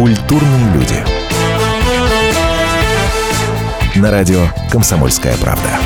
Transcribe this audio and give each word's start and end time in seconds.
Культурные 0.00 0.72
люди. 0.72 0.94
На 3.96 4.10
радио 4.10 4.46
«Комсомольская 4.72 5.36
правда». 5.36 5.78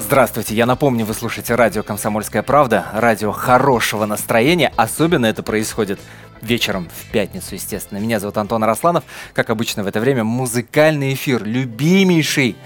Здравствуйте, 0.00 0.56
я 0.56 0.66
напомню, 0.66 1.04
вы 1.04 1.14
слушаете 1.14 1.54
радио 1.54 1.84
«Комсомольская 1.84 2.42
правда», 2.42 2.84
радио 2.94 3.30
хорошего 3.30 4.06
настроения. 4.06 4.72
Особенно 4.74 5.26
это 5.26 5.44
происходит 5.44 6.00
вечером 6.42 6.88
в 6.88 7.12
пятницу, 7.12 7.54
естественно. 7.54 7.98
Меня 7.98 8.18
зовут 8.18 8.36
Антон 8.38 8.64
Арасланов. 8.64 9.04
Как 9.34 9.50
обычно 9.50 9.84
в 9.84 9.86
это 9.86 10.00
время 10.00 10.24
музыкальный 10.24 11.14
эфир, 11.14 11.44
любимейший 11.44 12.56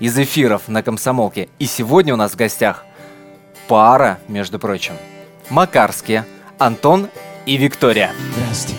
из 0.00 0.18
эфиров 0.18 0.66
на 0.66 0.82
«Комсомолке». 0.82 1.50
И 1.60 1.66
сегодня 1.66 2.14
у 2.14 2.16
нас 2.16 2.32
в 2.32 2.36
гостях 2.36 2.84
пара, 3.72 4.18
между 4.28 4.58
прочим. 4.58 4.92
Макарские, 5.48 6.26
Антон 6.58 7.08
и 7.46 7.56
Виктория. 7.56 8.10
Здрасте. 8.34 8.74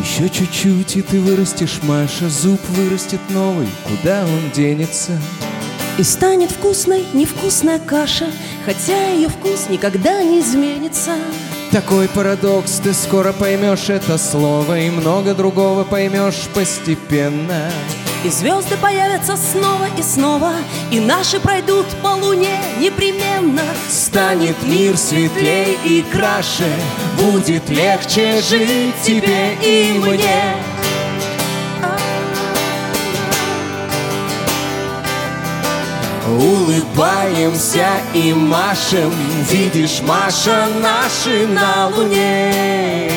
Еще 0.00 0.28
чуть-чуть, 0.28 0.96
и 0.96 1.02
ты 1.02 1.18
вырастешь, 1.18 1.80
Маша, 1.82 2.28
зуб 2.28 2.60
вырастет 2.68 3.18
новый, 3.30 3.66
куда 3.88 4.22
он 4.22 4.52
денется? 4.52 5.18
И 5.98 6.04
станет 6.04 6.52
вкусной 6.52 7.04
невкусная 7.12 7.80
каша, 7.80 8.26
Хотя 8.64 9.08
ее 9.08 9.28
вкус 9.28 9.68
никогда 9.68 10.22
не 10.22 10.38
изменится. 10.38 11.16
Такой 11.72 12.08
парадокс, 12.08 12.80
ты 12.82 12.92
скоро 12.92 13.32
поймешь 13.32 13.90
это 13.90 14.18
слово, 14.18 14.80
И 14.80 14.90
много 14.90 15.34
другого 15.34 15.84
поймешь 15.84 16.48
постепенно. 16.52 17.70
И 18.24 18.28
звезды 18.28 18.76
появятся 18.76 19.36
снова 19.36 19.86
и 19.96 20.02
снова, 20.02 20.52
И 20.90 20.98
наши 20.98 21.38
пройдут 21.38 21.86
по 22.02 22.08
луне 22.08 22.60
непременно. 22.80 23.62
Станет 23.88 24.60
мир 24.64 24.96
светлей 24.96 25.78
и 25.84 26.02
краше, 26.10 26.72
Будет 27.20 27.68
легче 27.68 28.42
жить 28.42 28.94
тебе 29.04 29.54
и 29.62 29.96
мне. 29.96 30.56
Улыбаемся 36.40 37.86
и 38.14 38.32
машем, 38.32 39.12
Видишь, 39.50 40.00
Маша, 40.00 40.68
наши 40.80 41.46
на 41.46 41.88
луне. 41.88 43.12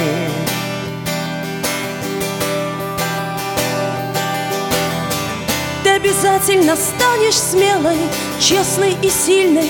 Ты 5.85 5.89
обязательно 5.91 6.75
станешь 6.75 7.39
смелой, 7.39 7.97
честной 8.41 8.97
и 9.01 9.09
сильной. 9.09 9.69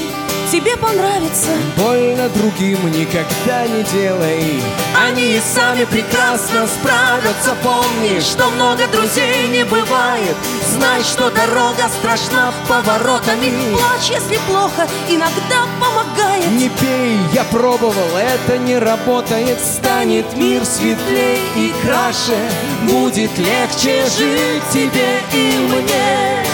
Тебе 0.54 0.78
понравится. 0.78 1.50
Больно 1.78 2.30
другим 2.30 2.78
никогда 2.92 3.66
не 3.66 3.82
делай. 3.92 4.62
Они 4.96 5.34
и 5.34 5.40
сами 5.40 5.84
прекрасно 5.86 6.68
справятся. 6.68 7.56
Помни, 7.64 8.20
что 8.20 8.52
много 8.52 8.86
друзей 8.90 9.48
не 9.48 9.66
бывает. 9.66 10.36
Знай, 10.70 11.02
что 11.02 11.32
дорога 11.32 11.90
страшна 11.98 12.54
поворотами. 12.70 13.52
Плачь, 13.74 14.12
если 14.12 14.38
плохо, 14.48 14.88
иногда 15.10 15.66
помогает. 15.82 16.52
Не 16.52 16.70
пей, 16.70 17.18
я 17.34 17.46
пробовал, 17.46 18.16
это 18.16 18.60
не 18.60 18.78
работает. 18.78 19.58
Станет 19.60 20.38
мир 20.38 20.64
светлей 20.66 21.40
и 21.56 21.74
краше. 21.82 22.38
Будет 22.84 23.36
легче 23.40 24.06
жить 24.06 24.70
тебе 24.72 25.20
и 25.34 25.58
мне 25.68 26.53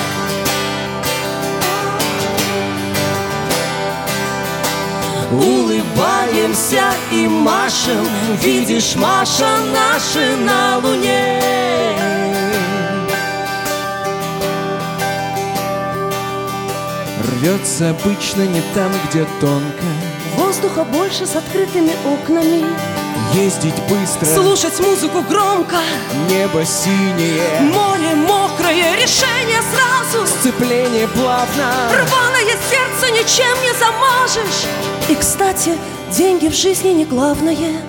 Улыбаемся 5.32 6.92
и 7.12 7.28
машем 7.28 8.08
Видишь, 8.42 8.96
Маша, 8.96 9.48
наши 9.72 10.36
на 10.38 10.80
луне 10.80 11.40
Рвется 17.24 17.92
обычно 17.92 18.42
не 18.48 18.62
там, 18.74 18.92
где 19.08 19.26
тонко 19.40 19.86
Воздуха 20.36 20.84
больше 20.84 21.28
с 21.28 21.36
открытыми 21.36 21.92
окнами. 22.12 22.66
Ездить 23.34 23.76
быстро, 23.88 24.26
Слушать 24.26 24.80
музыку 24.80 25.22
громко. 25.22 25.78
небо 26.30 26.66
синее 26.66 27.60
Море 27.62 28.16
мокрое, 28.16 28.96
решение 28.96 29.62
сразу. 29.74 30.26
Сцепление 30.28 31.08
плавно 31.10 31.90
Рваное 31.92 32.58
сердце 32.70 33.12
ничем 33.12 33.62
не 33.62 33.74
замажешь. 33.78 34.66
И, 35.10 35.16
кстати, 35.16 35.78
деньги 36.12 36.48
в 36.48 36.56
жизни 36.56 36.90
не 36.90 37.06
главное. 37.06 37.82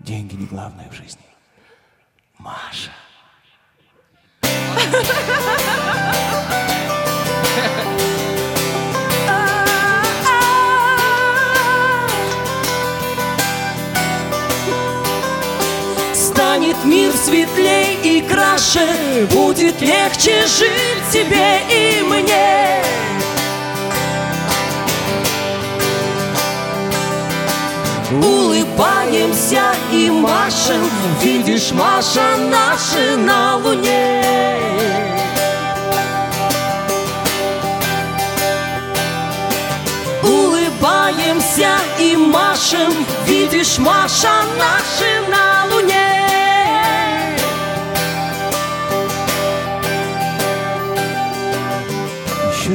Деньги 0.00 0.34
не 0.34 0.46
главное 0.46 0.88
в 0.90 0.94
жизни 0.94 1.22
Маша 2.38 2.90
мир 16.84 17.12
светлей 17.12 17.98
и 18.02 18.22
краше 18.22 19.26
Будет 19.30 19.80
легче 19.80 20.46
жить 20.46 21.02
тебе 21.12 21.60
и 21.70 22.02
мне. 22.02 22.82
Улыбаемся 28.10 29.62
и 29.90 30.10
машем 30.10 30.88
Видишь, 31.22 31.72
Маша, 31.72 32.36
наши 32.50 33.16
на 33.16 33.56
луне. 33.56 34.22
Улыбаемся 40.22 41.76
и 41.98 42.16
машем 42.16 42.92
Видишь, 43.26 43.78
Маша, 43.78 44.42
наши 44.58 45.30
на 45.30 45.74
луне 45.74 46.11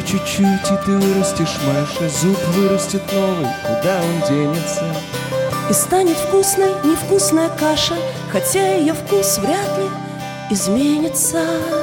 чуть-чуть, 0.08 0.72
и 0.72 0.86
ты 0.86 0.98
вырастешь, 0.98 1.58
Маша 1.68 2.10
Зуб 2.10 2.38
вырастет 2.56 3.02
новый, 3.12 3.48
куда 3.64 4.00
он 4.02 4.28
денется? 4.30 4.84
И 5.70 5.74
станет 5.74 6.18
вкусной 6.18 6.72
невкусная 6.86 7.50
каша, 7.50 7.96
Хотя 8.32 8.76
ее 8.76 8.94
вкус 8.94 9.38
вряд 9.38 9.78
ли 9.78 9.90
изменится. 10.52 11.77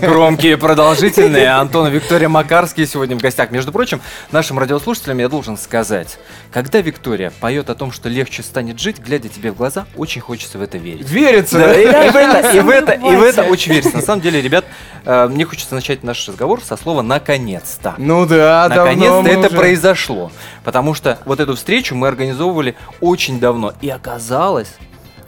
Громкие, 0.00 0.56
продолжительные. 0.56 1.48
Антон 1.50 1.86
и 1.86 1.90
Виктория 1.90 2.28
Макарские 2.28 2.86
сегодня 2.88 3.16
в 3.16 3.20
гостях. 3.20 3.52
Между 3.52 3.70
прочим, 3.70 4.00
нашим 4.32 4.58
радиослушателям 4.58 5.18
я 5.18 5.28
должен 5.28 5.56
сказать, 5.56 6.18
когда 6.50 6.80
Виктория 6.80 7.30
поет 7.40 7.70
о 7.70 7.76
том, 7.76 7.92
что 7.92 8.08
легче 8.08 8.42
станет 8.42 8.80
жить, 8.80 8.98
глядя 8.98 9.28
тебе 9.28 9.52
в 9.52 9.56
глаза, 9.56 9.86
очень 9.96 10.20
хочется 10.20 10.58
в 10.58 10.62
это 10.62 10.76
верить. 10.78 11.08
Верится, 11.08 11.58
Да, 11.58 11.72
и, 11.80 11.86
в 12.10 12.16
это, 12.16 12.50
и 12.56 12.60
в 12.60 12.68
это, 12.68 12.92
и 12.92 13.16
в 13.16 13.22
это 13.22 13.44
очень 13.44 13.72
верится. 13.72 13.94
На 13.96 14.02
самом 14.02 14.22
деле, 14.22 14.42
ребят, 14.42 14.64
э, 15.04 15.28
мне 15.28 15.44
хочется 15.44 15.74
начать 15.76 16.02
наш 16.02 16.26
разговор 16.28 16.60
со 16.64 16.76
слова 16.76 17.02
«наконец-то». 17.02 17.94
Ну 17.98 18.26
да, 18.26 18.66
Наконец-то 18.68 19.28
это 19.30 19.46
уже- 19.48 19.56
произошло. 19.56 20.32
Потому 20.64 20.94
что 20.94 21.18
вот 21.26 21.38
эту 21.38 21.54
встречу 21.54 21.94
мы 21.94 22.08
организовывали 22.08 22.74
очень 23.00 23.38
давно. 23.38 23.72
И 23.80 23.88
оказалось, 23.88 24.74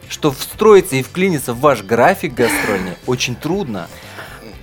что 0.09 0.31
встроиться 0.31 0.97
и 0.97 1.03
вклиниться 1.03 1.53
в 1.53 1.59
ваш 1.61 1.83
график 1.83 2.33
гастрольный 2.33 2.93
очень 3.05 3.35
трудно. 3.35 3.87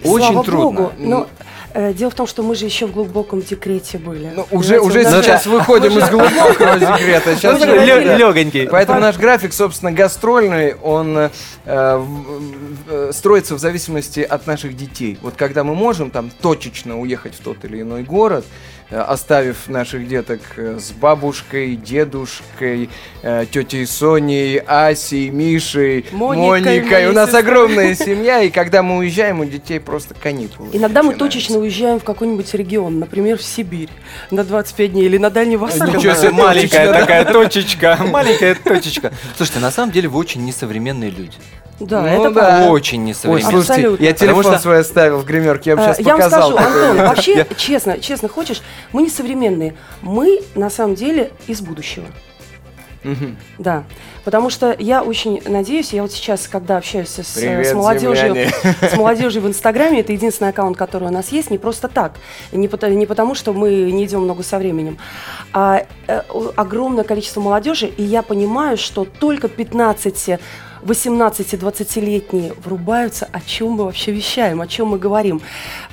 Очень 0.05 0.27
Слава 0.33 0.45
трудно. 0.45 0.65
Богу. 0.81 0.93
Но 0.99 1.27
э, 1.75 1.93
дело 1.93 2.11
в 2.11 2.15
том, 2.15 2.27
что 2.27 2.43
мы 2.43 2.55
же 2.55 2.65
еще 2.65 2.87
в 2.87 2.93
глубоком 2.93 3.41
декрете 3.43 3.99
были. 3.99 4.31
Ну, 4.35 4.47
уже, 4.51 4.79
уже 4.81 5.03
нас 5.03 5.25
сейчас 5.25 5.45
же- 5.45 5.51
выходим 5.51 5.99
из 5.99 6.09
глубокого 6.09 6.79
секрета. 6.99 7.35
Сейчас 7.37 7.59
Ну, 7.61 7.67
да. 7.67 8.17
лёгонький. 8.17 8.69
Поэтому 8.69 9.01
наш 9.01 9.17
график, 9.17 9.53
собственно, 9.53 9.93
гастрольный, 9.93 10.75
он 10.77 11.17
э, 11.19 11.31
э, 11.67 13.11
строится 13.13 13.55
в 13.55 13.59
зависимости 13.59 14.21
от 14.21 14.47
наших 14.47 14.77
детей. 14.77 15.19
Вот 15.23 15.35
когда 15.37 15.65
мы 15.65 15.75
можем 15.75 16.11
там 16.11 16.31
точечно 16.41 17.01
уехать 17.01 17.35
в 17.35 17.41
тот 17.41 17.65
или 17.65 17.81
иной 17.83 18.03
город, 18.03 18.45
оставив 18.91 19.69
наших 19.69 20.07
деток 20.07 20.41
э, 20.57 20.79
с 20.79 20.93
бабушкой, 20.93 21.77
дедушкой, 21.77 22.89
э, 23.23 23.47
тетей 23.51 23.87
Соней, 23.87 24.59
Асей, 24.59 25.31
Мишей, 25.31 26.07
Моникой, 26.13 26.81
Моникой. 26.81 27.07
У 27.09 27.13
нас 27.13 27.35
огромная 27.35 27.95
семья, 27.97 28.43
и 28.43 28.51
когда 28.51 28.83
мы 28.83 28.99
уезжаем, 28.99 29.41
у 29.41 29.45
детей 29.45 29.81
просто 29.81 30.15
каникулы. 30.15 30.69
Иногда 30.73 31.03
мы 31.03 31.15
точечно 31.15 31.59
уезжаем 31.59 31.99
в 31.99 32.05
какой-нибудь 32.05 32.53
регион, 32.55 32.99
например, 33.01 33.39
в 33.39 33.43
Сибирь 33.43 33.91
на 34.31 34.45
25 34.45 34.93
дней 34.93 35.07
или 35.07 35.19
на 35.19 35.31
Дальний 35.31 35.57
Восток. 35.57 35.89
Ничего 35.89 36.15
себе, 36.15 36.31
маленькая 36.31 36.93
такая 36.93 37.25
точечка, 37.25 37.99
маленькая 38.11 38.55
точечка. 38.55 39.13
Слушайте, 39.37 39.61
на 39.61 39.71
самом 39.71 39.93
деле 39.93 40.09
вы 40.09 40.19
очень 40.19 40.45
несовременные 40.45 41.11
люди. 41.11 41.37
Да, 41.81 42.01
Ну 42.03 42.07
это 42.09 42.31
да. 42.35 42.41
правда. 42.41 42.71
Очень 42.71 43.01
Ой, 43.03 43.09
несовременно. 43.09 43.51
слушайте, 43.51 43.73
Абсолютно. 43.75 44.05
я 44.05 44.13
телефон 44.13 44.37
Потому 44.39 44.55
что- 44.55 44.63
свой 44.63 44.79
оставил 44.81 45.19
в 45.19 45.25
гримерке, 45.27 45.71
я 45.71 45.77
бы 45.77 45.83
Э, 45.83 45.87
сейчас 45.87 45.99
Я 46.01 46.13
вам 46.17 46.21
показал. 46.23 46.51
скажу, 46.53 46.57
такой. 46.69 46.91
Антон, 46.91 47.07
вообще, 47.09 47.47
честно, 47.57 47.99
честно 48.01 48.29
хочешь, 48.29 48.63
мы 48.93 49.03
не 49.03 49.11
современные. 49.11 49.75
Мы, 50.03 50.41
на 50.55 50.71
самом 50.71 50.95
деле, 50.95 51.33
из 51.47 51.61
будущего. 51.61 52.07
Да, 53.59 53.85
потому 54.25 54.51
что 54.51 54.75
я 54.77 55.01
очень 55.05 55.41
надеюсь, 55.47 55.93
я 55.93 56.03
вот 56.03 56.11
сейчас, 56.11 56.49
когда 56.49 56.77
общаюсь 56.79 57.09
с, 57.09 57.35
Привет, 57.39 57.69
с 57.69 57.73
молодежью, 57.73 58.17
земляне. 58.17 58.51
с 58.83 58.97
молодежью 58.97 59.43
в 59.43 59.47
Инстаграме, 59.47 60.01
это 60.01 60.13
единственный 60.13 60.49
аккаунт, 60.49 60.77
который 60.77 61.07
у 61.07 61.13
нас 61.13 61.29
есть, 61.31 61.51
не 61.53 61.59
просто 61.59 61.87
так, 61.87 62.15
не, 62.51 62.67
пото- 62.67 62.91
не 62.93 63.07
потому, 63.07 63.37
что 63.37 63.53
мы 63.53 63.93
не 63.93 64.05
идем 64.07 64.23
много 64.23 64.43
со 64.43 64.59
временем, 64.59 64.99
а 65.53 65.87
э, 66.09 66.23
огромное 66.57 67.05
количество 67.05 67.41
молодежи, 67.41 67.87
и 67.87 68.03
я 68.03 68.23
понимаю, 68.23 68.77
что 68.77 69.05
только 69.05 69.47
15 69.47 70.41
18-20-летние 70.91 72.53
врубаются, 72.55 73.29
о 73.33 73.41
чем 73.41 73.73
мы 73.73 73.85
вообще 73.85 74.13
вещаем, 74.13 74.61
о 74.61 74.67
чем 74.67 74.89
мы 74.89 74.99
говорим. 74.99 75.41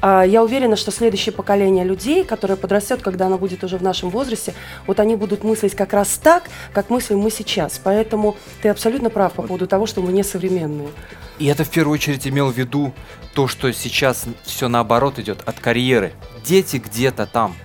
А, 0.02 0.24
Я 0.24 0.44
уверена, 0.44 0.76
что 0.76 0.92
следующее 0.92 1.34
поколение 1.34 1.84
людей, 1.84 2.24
которое 2.24 2.56
подрастет, 2.56 3.02
когда 3.02 3.28
оно 3.28 3.38
будет 3.38 3.64
уже 3.64 3.78
в 3.78 3.84
нашем 3.84 4.10
возрасте, 4.10 4.54
вот 4.88 5.00
они 5.00 5.16
будут 5.16 5.44
мыслить 5.44 5.76
как 5.76 5.94
раз 5.94 6.20
так, 6.22 6.44
как 6.74 6.90
мыслим 6.90 7.20
мы 7.20 7.32
сейчас. 7.32 7.80
Поэтому 7.84 8.36
ты 8.62 8.70
абсолютно 8.70 9.10
прав 9.10 9.34
по 9.34 9.44
поводу 9.44 9.68
того, 9.68 9.86
что 9.86 10.02
мы 10.02 10.12
не 10.12 10.24
современные. 10.24 10.90
И 11.40 11.48
это 11.48 11.64
в 11.64 11.70
первую 11.70 11.96
очередь 11.96 12.28
имел 12.28 12.52
в 12.52 12.58
виду 12.58 12.94
то, 13.34 13.48
что 13.48 13.72
сейчас 13.74 14.26
все 14.44 14.68
наоборот 14.68 15.18
идет 15.20 15.40
от 15.46 15.60
карьеры. 15.60 16.14
Дети 16.46 16.78
где-то 16.78 17.26
там, 17.26 17.56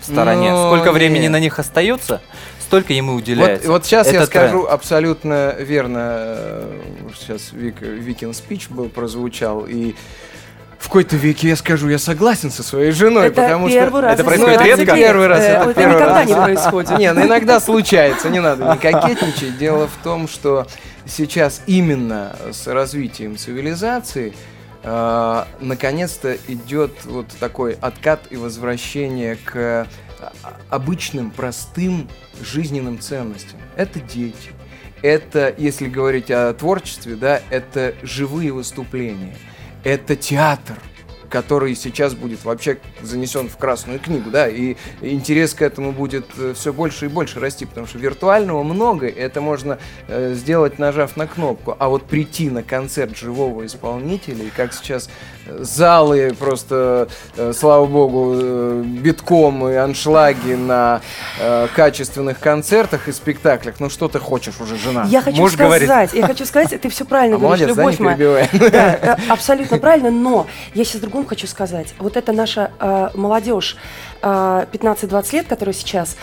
в 0.00 0.04
стороне. 0.04 0.50
Ну, 0.52 0.66
Сколько 0.68 0.92
времени 0.92 1.22
нет. 1.24 1.32
на 1.32 1.40
них 1.40 1.58
остается, 1.58 2.22
столько 2.70 2.92
ему 2.92 3.14
Вот, 3.14 3.22
уделяется. 3.22 3.68
вот 3.68 3.84
сейчас 3.84 4.06
я 4.12 4.18
Это 4.18 4.26
скажу 4.26 4.58
тренд. 4.60 4.70
абсолютно 4.72 5.56
верно. 5.58 5.98
э, 5.98 6.78
Сейчас 7.18 7.52
Вик, 7.52 7.80
Викин 7.80 8.32
спич 8.32 8.68
был 8.68 8.88
прозвучал, 8.88 9.66
и 9.66 9.96
в 10.78 10.84
какой-то 10.84 11.16
веке 11.16 11.48
я 11.48 11.56
скажу, 11.56 11.88
я 11.88 11.98
согласен 11.98 12.50
со 12.52 12.62
своей 12.62 12.92
женой, 12.92 13.26
это 13.26 13.42
потому 13.42 13.68
первый 13.68 13.88
что... 13.90 14.00
раз. 14.02 14.14
Это 14.14 14.24
происходит 14.24 14.60
17 14.60 14.78
редко? 14.78 14.94
Первый 14.96 15.26
раз, 15.26 15.40
Э, 15.40 15.42
это 15.42 15.62
Это 15.70 15.74
первый 15.74 15.94
никогда 15.96 16.14
раз. 16.20 16.28
не 16.28 16.34
происходит. 16.36 16.98
Не, 16.98 17.12
ну 17.12 17.26
иногда 17.26 17.60
случается, 17.60 18.30
не 18.30 18.40
надо 18.40 18.64
не 18.72 18.78
кокетничать. 18.78 19.58
Дело 19.58 19.88
в 19.88 20.02
том, 20.04 20.28
что 20.28 20.66
сейчас 21.06 21.62
именно 21.66 22.36
с 22.52 22.66
развитием 22.68 23.36
цивилизации 23.36 24.32
э, 24.84 25.44
наконец-то 25.60 26.36
идет 26.46 26.92
вот 27.04 27.26
такой 27.40 27.76
откат 27.80 28.20
и 28.30 28.36
возвращение 28.36 29.36
к 29.44 29.86
обычным, 30.68 31.30
простым 31.30 32.08
жизненным 32.40 32.98
ценностям. 33.00 33.58
Это 33.76 34.00
дети. 34.00 34.50
Это, 35.02 35.54
если 35.56 35.88
говорить 35.88 36.30
о 36.30 36.52
творчестве, 36.52 37.16
да, 37.16 37.40
это 37.50 37.94
живые 38.02 38.52
выступления. 38.52 39.36
Это 39.82 40.14
театр 40.14 40.76
который 41.30 41.74
сейчас 41.74 42.14
будет 42.14 42.44
вообще 42.44 42.78
занесен 43.02 43.48
в 43.48 43.56
Красную 43.56 43.98
книгу, 44.00 44.30
да, 44.30 44.48
и 44.48 44.76
интерес 45.00 45.54
к 45.54 45.62
этому 45.62 45.92
будет 45.92 46.26
все 46.54 46.72
больше 46.72 47.06
и 47.06 47.08
больше 47.08 47.40
расти, 47.40 47.64
потому 47.64 47.86
что 47.86 47.98
виртуального 47.98 48.62
много, 48.62 49.08
это 49.08 49.40
можно 49.40 49.78
э, 50.08 50.34
сделать, 50.34 50.78
нажав 50.78 51.16
на 51.16 51.26
кнопку, 51.26 51.76
а 51.78 51.88
вот 51.88 52.04
прийти 52.04 52.50
на 52.50 52.62
концерт 52.62 53.16
живого 53.16 53.64
исполнителя, 53.64 54.44
и 54.44 54.50
как 54.50 54.74
сейчас 54.74 55.08
э, 55.46 55.58
залы 55.62 56.34
просто, 56.38 57.08
э, 57.36 57.52
слава 57.56 57.86
богу, 57.86 58.32
э, 58.34 58.82
битком 58.84 59.68
и 59.68 59.74
аншлаги 59.74 60.54
на 60.54 61.00
э, 61.38 61.68
качественных 61.74 62.40
концертах 62.40 63.08
и 63.08 63.12
спектаклях, 63.12 63.76
ну 63.78 63.88
что 63.88 64.08
ты 64.08 64.18
хочешь 64.18 64.60
уже, 64.60 64.76
жена? 64.76 65.06
Я 65.08 65.22
хочу 65.22 65.36
говорит. 65.56 65.88
сказать, 65.88 66.12
я 66.12 66.26
хочу 66.26 66.44
сказать, 66.44 66.80
ты 66.80 66.88
все 66.88 67.04
правильно 67.04 67.36
А 67.36 67.38
говоришь, 67.38 67.68
молодец, 67.68 67.76
да, 67.76 67.82
любовь 67.82 67.98
моя. 68.00 68.16
перебивай. 68.16 68.70
Да, 68.70 68.98
э, 69.00 69.16
абсолютно 69.32 69.78
правильно, 69.78 70.10
но 70.10 70.46
я 70.74 70.84
сейчас 70.84 71.00
другом 71.20 71.28
хочу 71.28 71.46
сказать. 71.46 71.94
Вот 71.98 72.16
это 72.16 72.32
наша 72.32 72.70
э, 72.80 73.10
молодежь 73.14 73.76
э, 74.22 74.66
15-20 74.72 75.32
лет, 75.34 75.46
которая 75.48 75.74
сейчас, 75.74 76.16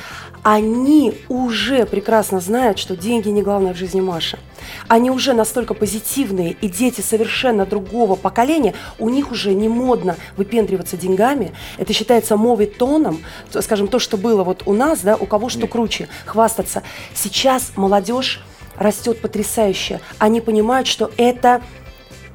они 0.44 1.14
уже 1.30 1.86
прекрасно 1.86 2.40
знают, 2.40 2.80
что 2.80 2.96
деньги 2.96 3.30
не 3.30 3.42
главное 3.44 3.74
в 3.74 3.78
жизни 3.78 4.02
Маши. 4.02 4.40
Они 4.88 5.12
уже 5.12 5.34
настолько 5.34 5.74
позитивные, 5.74 6.56
и 6.62 6.70
дети 6.70 7.02
совершенно 7.02 7.66
другого 7.66 8.16
поколения, 8.16 8.74
у 9.00 9.10
них 9.10 9.32
уже 9.32 9.54
не 9.54 9.70
модно 9.70 10.16
выпендриваться 10.38 10.98
деньгами. 10.98 11.52
Это 11.78 11.94
считается 11.94 12.38
моветоном, 12.38 13.20
то- 13.52 13.62
скажем, 13.62 13.88
то, 13.88 14.00
что 14.00 14.18
было 14.18 14.44
вот 14.44 14.64
у 14.66 14.74
нас, 14.74 15.02
да, 15.02 15.16
у 15.16 15.26
кого 15.26 15.50
что 15.50 15.68
круче, 15.68 16.08
хвастаться. 16.26 16.82
Сейчас 17.14 17.72
молодежь 17.76 18.42
растет 18.78 19.22
потрясающе. 19.22 20.00
Они 20.20 20.42
понимают, 20.42 20.88
что 20.88 21.12
это 21.18 21.62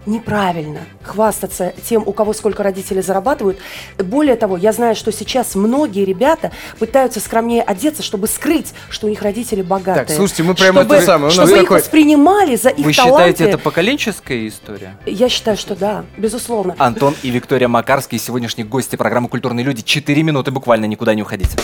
неправильно 0.06 0.80
хвастаться 1.02 1.72
тем, 1.88 2.02
у 2.06 2.12
кого 2.12 2.32
сколько 2.32 2.62
родители 2.62 3.00
зарабатывают. 3.00 3.58
Более 3.98 4.36
того, 4.36 4.56
я 4.56 4.72
знаю, 4.72 4.94
что 4.96 5.12
сейчас 5.12 5.54
многие 5.54 6.04
ребята 6.04 6.50
пытаются 6.78 7.20
скромнее 7.20 7.62
одеться, 7.62 8.02
чтобы 8.02 8.26
скрыть, 8.28 8.72
что 8.90 9.06
у 9.06 9.10
них 9.10 9.22
родители 9.22 9.62
богатые. 9.62 10.06
Так, 10.06 10.16
слушайте, 10.16 10.42
мы 10.42 10.54
прямо 10.54 10.80
чтобы, 10.80 10.94
это 10.96 11.06
самое, 11.06 11.24
у 11.24 11.26
нас 11.28 11.34
чтобы 11.34 11.52
их 11.52 11.62
такой- 11.62 11.78
воспринимали 11.80 12.56
за 12.56 12.68
их 12.70 12.84
Вы 12.86 12.92
таланты. 12.94 13.18
считаете, 13.32 13.44
это 13.44 13.58
поколенческая 13.58 14.48
история? 14.48 14.96
Я 15.06 15.28
считаю, 15.28 15.56
что 15.56 15.74
да, 15.76 16.04
безусловно. 16.16 16.74
Антон 16.78 17.14
и 17.22 17.30
Виктория 17.30 17.68
Макарские, 17.68 18.18
сегодняшние 18.18 18.66
гости 18.66 18.96
программы 18.96 19.28
«Культурные 19.28 19.64
люди». 19.64 19.82
Четыре 19.82 20.22
минуты 20.22 20.50
буквально, 20.50 20.86
никуда 20.86 21.14
не 21.14 21.22
уходите. 21.22 21.56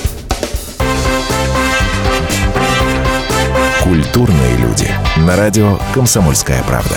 Культурные 3.83 4.57
люди. 4.59 4.89
На 5.17 5.37
радио 5.37 5.79
«Комсомольская 5.95 6.63
правда». 6.65 6.97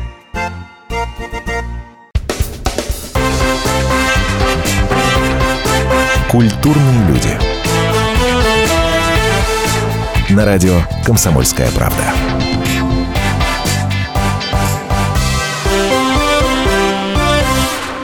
Культурные 6.41 7.07
люди. 7.07 7.37
На 10.31 10.43
радио 10.43 10.73
«Комсомольская 11.05 11.69
правда». 11.69 12.01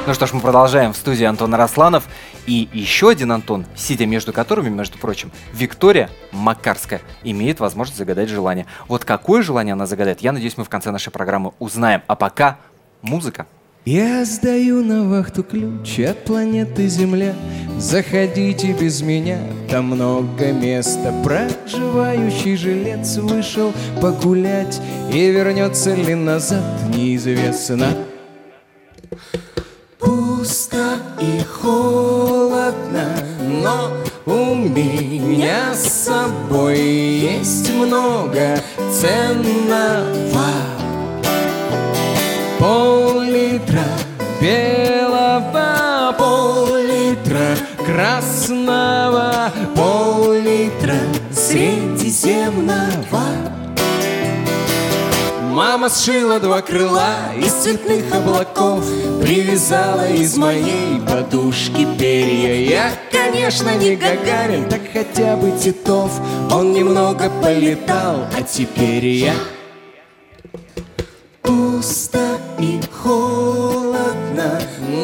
Ну 0.06 0.14
что 0.14 0.28
ж, 0.28 0.34
мы 0.34 0.42
продолжаем 0.42 0.94
в 0.94 0.98
студии 0.98 1.24
Антон 1.24 1.56
Арасланов 1.56 2.04
и 2.46 2.70
еще 2.74 3.10
один 3.10 3.32
Антон, 3.32 3.66
сидя 3.76 4.06
между 4.06 4.32
которыми, 4.34 4.70
между 4.70 5.00
прочим, 5.00 5.32
Виктория 5.52 6.12
Макарская 6.32 7.02
имеет 7.24 7.60
возможность 7.60 7.98
загадать 7.98 8.30
желание. 8.30 8.68
Вот 8.88 9.04
какое 9.04 9.42
желание 9.42 9.74
она 9.74 9.88
загадает, 9.88 10.22
я 10.22 10.32
надеюсь, 10.32 10.58
мы 10.58 10.64
в 10.64 10.70
конце 10.70 10.92
нашей 10.92 11.10
программы 11.10 11.54
узнаем. 11.58 12.04
А 12.06 12.16
пока 12.16 12.60
музыка. 13.02 13.48
Я 13.90 14.26
сдаю 14.26 14.84
на 14.84 15.08
вахту 15.08 15.46
ключ 15.46 16.00
от 16.00 16.26
планеты 16.26 16.90
Земля. 16.90 17.34
Заходите 17.80 18.74
без 18.74 19.02
меня, 19.02 19.40
там 19.70 19.86
много 19.86 20.52
места. 20.52 21.14
Проживающий 21.24 22.58
жилец 22.58 23.16
вышел 23.16 23.72
погулять 24.02 24.82
и 25.10 25.32
вернется 25.32 25.96
ли 25.96 26.16
назад, 26.16 26.66
неизвестно. 26.94 27.88
Пусто 29.98 30.98
и 31.22 31.42
холодно, 31.44 33.08
но 33.64 33.94
у 34.26 34.54
меня 34.54 35.74
с 35.74 35.88
собой 35.88 36.78
есть 36.78 37.74
много 37.74 38.60
ценного. 38.92 40.67
Белого, 44.42 46.16
пол-литра 46.18 47.58
красного, 47.86 49.52
пол-литра 49.76 51.00
средиземного. 51.32 53.24
Мама 55.52 55.90
сшила 55.90 56.40
два 56.40 56.62
крыла 56.62 57.16
из 57.36 57.52
цветных 57.52 58.14
облаков 58.14 58.86
Привязала 59.20 60.08
из 60.08 60.38
моей 60.38 61.00
подушки 61.00 61.88
перья 61.98 62.54
Я, 62.54 62.92
конечно, 63.12 63.76
не 63.76 63.96
Гагарин, 63.96 64.70
так 64.70 64.82
хотя 64.94 65.36
бы 65.36 65.52
Титов 65.58 66.12
Он 66.52 66.74
немного 66.74 67.32
полетал, 67.42 68.28
а 68.38 68.44
теперь 68.44 69.08
я 69.08 69.34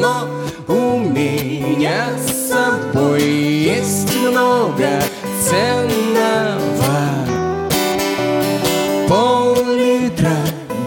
но 0.04 0.28
у 0.68 0.98
меня 0.98 2.08
с 2.18 2.50
собой 2.50 3.22
есть 3.22 4.14
много 4.16 5.00
ценного. 5.42 6.98
Пол-литра 9.08 10.36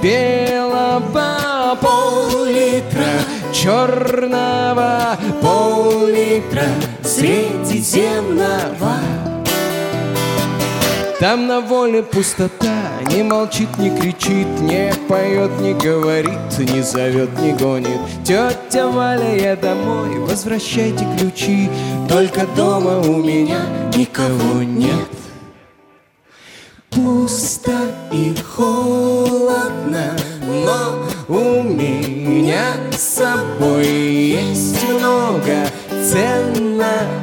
белого, 0.04 1.76
пол-литра 1.82 3.10
черного, 3.52 5.18
пол-литра 5.42 6.68
средиземного 7.04 9.27
там 11.20 11.48
на 11.48 11.62
воле 11.62 12.04
пустота, 12.04 12.92
не 13.12 13.24
молчит, 13.24 13.70
не 13.80 13.90
кричит, 13.90 14.48
не 14.62 14.94
поет, 15.08 15.52
не 15.60 15.74
говорит, 15.74 16.60
не 16.60 16.82
зовет, 16.82 17.30
не 17.40 17.54
гонит. 17.54 18.00
Тетя 18.24 18.88
Валя, 18.88 19.36
я 19.36 19.56
домой, 19.56 20.20
возвращайте 20.20 21.08
ключи, 21.18 21.70
только 22.08 22.46
дома 22.56 23.00
у 23.00 23.16
меня 23.18 23.62
никого 23.96 24.62
нет. 24.62 25.10
Пусто 26.92 27.92
и 28.12 28.36
холодно, 28.56 30.16
но 30.48 31.08
у 31.28 31.64
меня 31.64 32.76
с 32.92 33.16
собой 33.16 33.88
есть 33.88 34.84
много 34.90 35.68
ценного. 35.90 37.17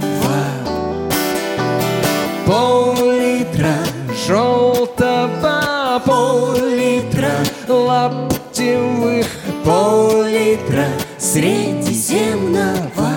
Лаптевых, 7.74 9.26
пол-литра 9.64 10.86
средиземного. 11.18 13.10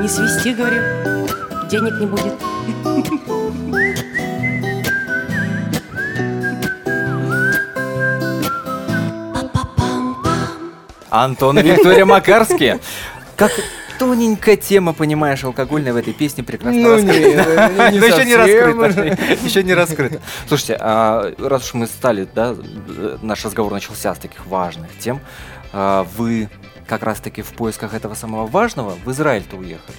Не 0.00 0.08
свисти, 0.08 0.54
говорю, 0.54 0.82
денег 1.70 2.00
не 2.00 2.06
будет. 2.06 2.34
Антон 11.10 11.58
и 11.60 11.62
Виктория 11.62 12.04
Макарские. 12.04 12.80
Как 13.36 13.52
тоненькая 13.98 14.56
тема, 14.56 14.92
понимаешь, 14.92 15.42
алкогольная 15.44 15.92
в 15.92 15.96
этой 15.96 16.12
песне 16.12 16.42
прекрасно 16.44 16.80
Ну, 16.80 16.92
раскрыта. 16.94 17.90
не 17.92 17.98
Но 18.00 18.06
еще 18.06 18.24
не 18.24 18.34
совсем. 18.36 18.80
раскрыто. 18.80 19.22
Еще 19.44 19.62
не 19.62 19.74
раскрыто. 19.74 20.20
Слушайте, 20.48 20.76
а 20.80 21.32
раз 21.38 21.64
уж 21.66 21.74
мы 21.74 21.86
стали, 21.86 22.26
да, 22.34 22.54
наш 23.22 23.44
разговор 23.44 23.72
начался 23.72 24.14
с 24.14 24.18
таких 24.18 24.46
важных 24.46 24.90
тем, 24.98 25.20
а, 25.72 26.06
вы 26.16 26.48
как 26.86 27.02
раз-таки 27.02 27.42
в 27.42 27.52
поисках 27.52 27.94
этого 27.94 28.14
самого 28.14 28.46
важного 28.46 28.94
в 29.04 29.10
Израиль-то 29.10 29.56
уехали. 29.56 29.96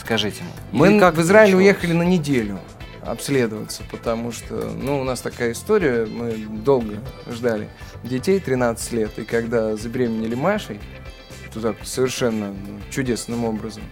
Скажите 0.00 0.42
мне. 0.42 0.52
Мы 0.72 1.00
как 1.00 1.14
в 1.16 1.20
Израиль 1.22 1.54
уехали 1.54 1.92
на 1.92 2.02
неделю 2.02 2.58
обследоваться, 3.02 3.82
потому 3.90 4.32
что, 4.32 4.54
ну, 4.76 5.00
у 5.00 5.04
нас 5.04 5.20
такая 5.20 5.52
история, 5.52 6.06
мы 6.06 6.32
долго 6.32 6.96
ждали 7.30 7.68
детей, 8.02 8.40
13 8.40 8.92
лет, 8.92 9.18
и 9.18 9.22
когда 9.24 9.76
забеременели 9.76 10.34
Машей, 10.34 10.80
так 11.60 11.76
совершенно 11.84 12.54
чудесным 12.90 13.44
образом. 13.44 13.82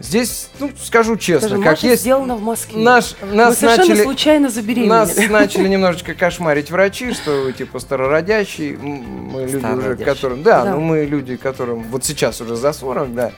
Здесь, 0.00 0.48
ну, 0.58 0.70
скажу 0.82 1.16
честно, 1.16 1.48
Скажи, 1.48 1.62
как 1.62 1.72
Маша 1.72 1.86
есть, 1.88 2.00
сделана 2.02 2.34
в 2.36 2.42
Москве. 2.42 2.82
наш, 2.82 3.14
Мы 3.20 3.34
нас 3.34 3.58
совершенно 3.58 3.88
начали... 3.88 4.02
случайно 4.02 4.48
забеременели. 4.48 4.88
Нас 4.88 5.16
начали 5.28 5.68
немножечко 5.68 6.14
кошмарить 6.14 6.70
врачи, 6.70 7.12
что 7.12 7.42
вы 7.42 7.52
типа 7.52 7.78
старородящий, 7.80 8.72
М, 8.76 9.30
мы 9.32 9.42
люди 9.44 9.66
уже, 9.66 9.96
которым, 9.96 10.42
да, 10.42 10.64
Да. 10.64 10.74
ну 10.74 10.80
мы 10.80 11.04
люди, 11.04 11.36
которым 11.36 11.82
вот 11.82 12.02
сейчас 12.04 12.40
уже 12.40 12.56
за 12.56 12.72
40, 12.72 13.14
да, 13.14 13.32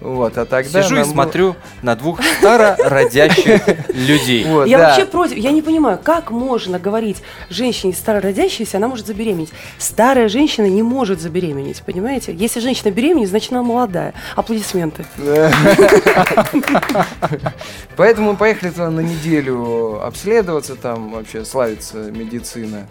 вот, 0.00 0.36
а 0.36 0.46
тогда 0.46 0.82
Сижу 0.82 0.96
и 0.96 0.98
было- 0.98 1.04
смотрю 1.12 1.56
на 1.82 1.94
двух 1.94 2.20
старородящих 2.38 3.60
людей. 3.94 4.44
Я 4.66 4.78
вообще 4.78 5.06
против. 5.06 5.36
Я 5.36 5.52
не 5.52 5.62
понимаю, 5.62 5.98
как 6.02 6.32
можно 6.32 6.80
говорить 6.80 7.18
женщине 7.50 7.92
старородящейся, 7.92 8.78
она 8.78 8.88
может 8.88 9.06
забеременеть. 9.06 9.50
Старая 9.78 10.28
женщина 10.28 10.66
не 10.66 10.82
может 10.82 11.20
забеременеть, 11.20 11.82
понимаете? 11.86 12.34
Если 12.34 12.58
женщина 12.58 12.90
беременна, 12.90 13.26
значит 13.28 13.52
она 13.52 13.62
молодая. 13.62 14.12
Аплодисменты. 14.34 15.04
Поэтому 17.96 18.36
поехали 18.36 18.70
на 18.76 19.00
неделю 19.00 20.00
обследоваться, 20.02 20.76
там 20.76 21.12
вообще 21.12 21.44
славится 21.44 22.10
медицина. 22.10 22.88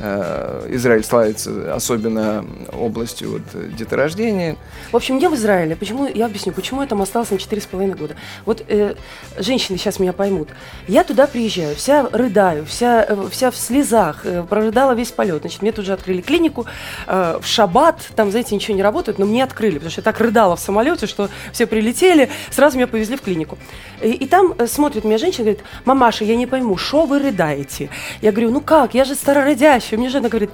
Э, 0.00 0.66
Израиль 0.70 1.04
славится 1.04 1.74
особенно 1.74 2.44
областью 2.72 3.32
вот, 3.32 3.76
деторождения. 3.76 4.56
В 4.92 4.96
общем, 4.96 5.18
я 5.18 5.28
в 5.28 5.34
Израиле. 5.34 5.76
Почему? 5.76 6.06
Я 6.06 6.26
объясню, 6.26 6.52
почему 6.52 6.82
я 6.82 6.86
там 6.86 7.02
осталась 7.02 7.30
на 7.30 7.36
4,5 7.36 7.96
года. 7.96 8.16
Вот 8.44 8.64
э, 8.68 8.94
женщины 9.38 9.76
сейчас 9.78 9.98
меня 9.98 10.12
поймут. 10.12 10.48
Я 10.86 11.04
туда 11.04 11.26
приезжаю, 11.26 11.74
вся 11.74 12.08
рыдаю, 12.12 12.64
вся, 12.64 13.04
э, 13.08 13.28
вся 13.30 13.50
в 13.50 13.56
слезах, 13.56 14.24
э, 14.24 14.44
прорыдала 14.48 14.92
весь 14.92 15.10
полет. 15.10 15.40
Значит, 15.40 15.62
мне 15.62 15.72
тут 15.72 15.84
же 15.84 15.92
открыли 15.92 16.20
клинику 16.20 16.66
э, 17.06 17.38
в 17.40 17.46
шаббат, 17.46 18.08
там, 18.14 18.30
знаете, 18.30 18.54
ничего 18.54 18.76
не 18.76 18.82
работает, 18.82 19.18
но 19.18 19.26
мне 19.26 19.42
открыли, 19.42 19.74
потому 19.74 19.90
что 19.90 20.00
я 20.00 20.04
так 20.04 20.20
рыдала 20.20 20.54
в 20.56 20.60
самолете, 20.60 21.06
что 21.06 21.28
все 21.52 21.66
прилетели, 21.66 22.30
сразу 22.50 22.76
меня 22.76 22.86
повезли 22.86 23.16
в 23.16 23.22
клинику. 23.22 23.58
И, 24.00 24.10
и 24.10 24.26
там 24.26 24.54
э, 24.58 24.66
смотрит 24.66 25.04
меня 25.04 25.18
женщина, 25.18 25.44
говорит, 25.44 25.64
мамаша, 25.84 26.24
я 26.24 26.36
не 26.36 26.46
пойму, 26.46 26.76
что 26.76 27.04
вы 27.06 27.18
рыдаете? 27.18 27.90
Я 28.22 28.30
говорю, 28.30 28.50
ну 28.50 28.60
как, 28.60 28.94
я 28.94 29.04
же 29.04 29.14
старородящая. 29.14 29.87
Мне 29.96 30.08
жена 30.08 30.28
говорит, 30.28 30.50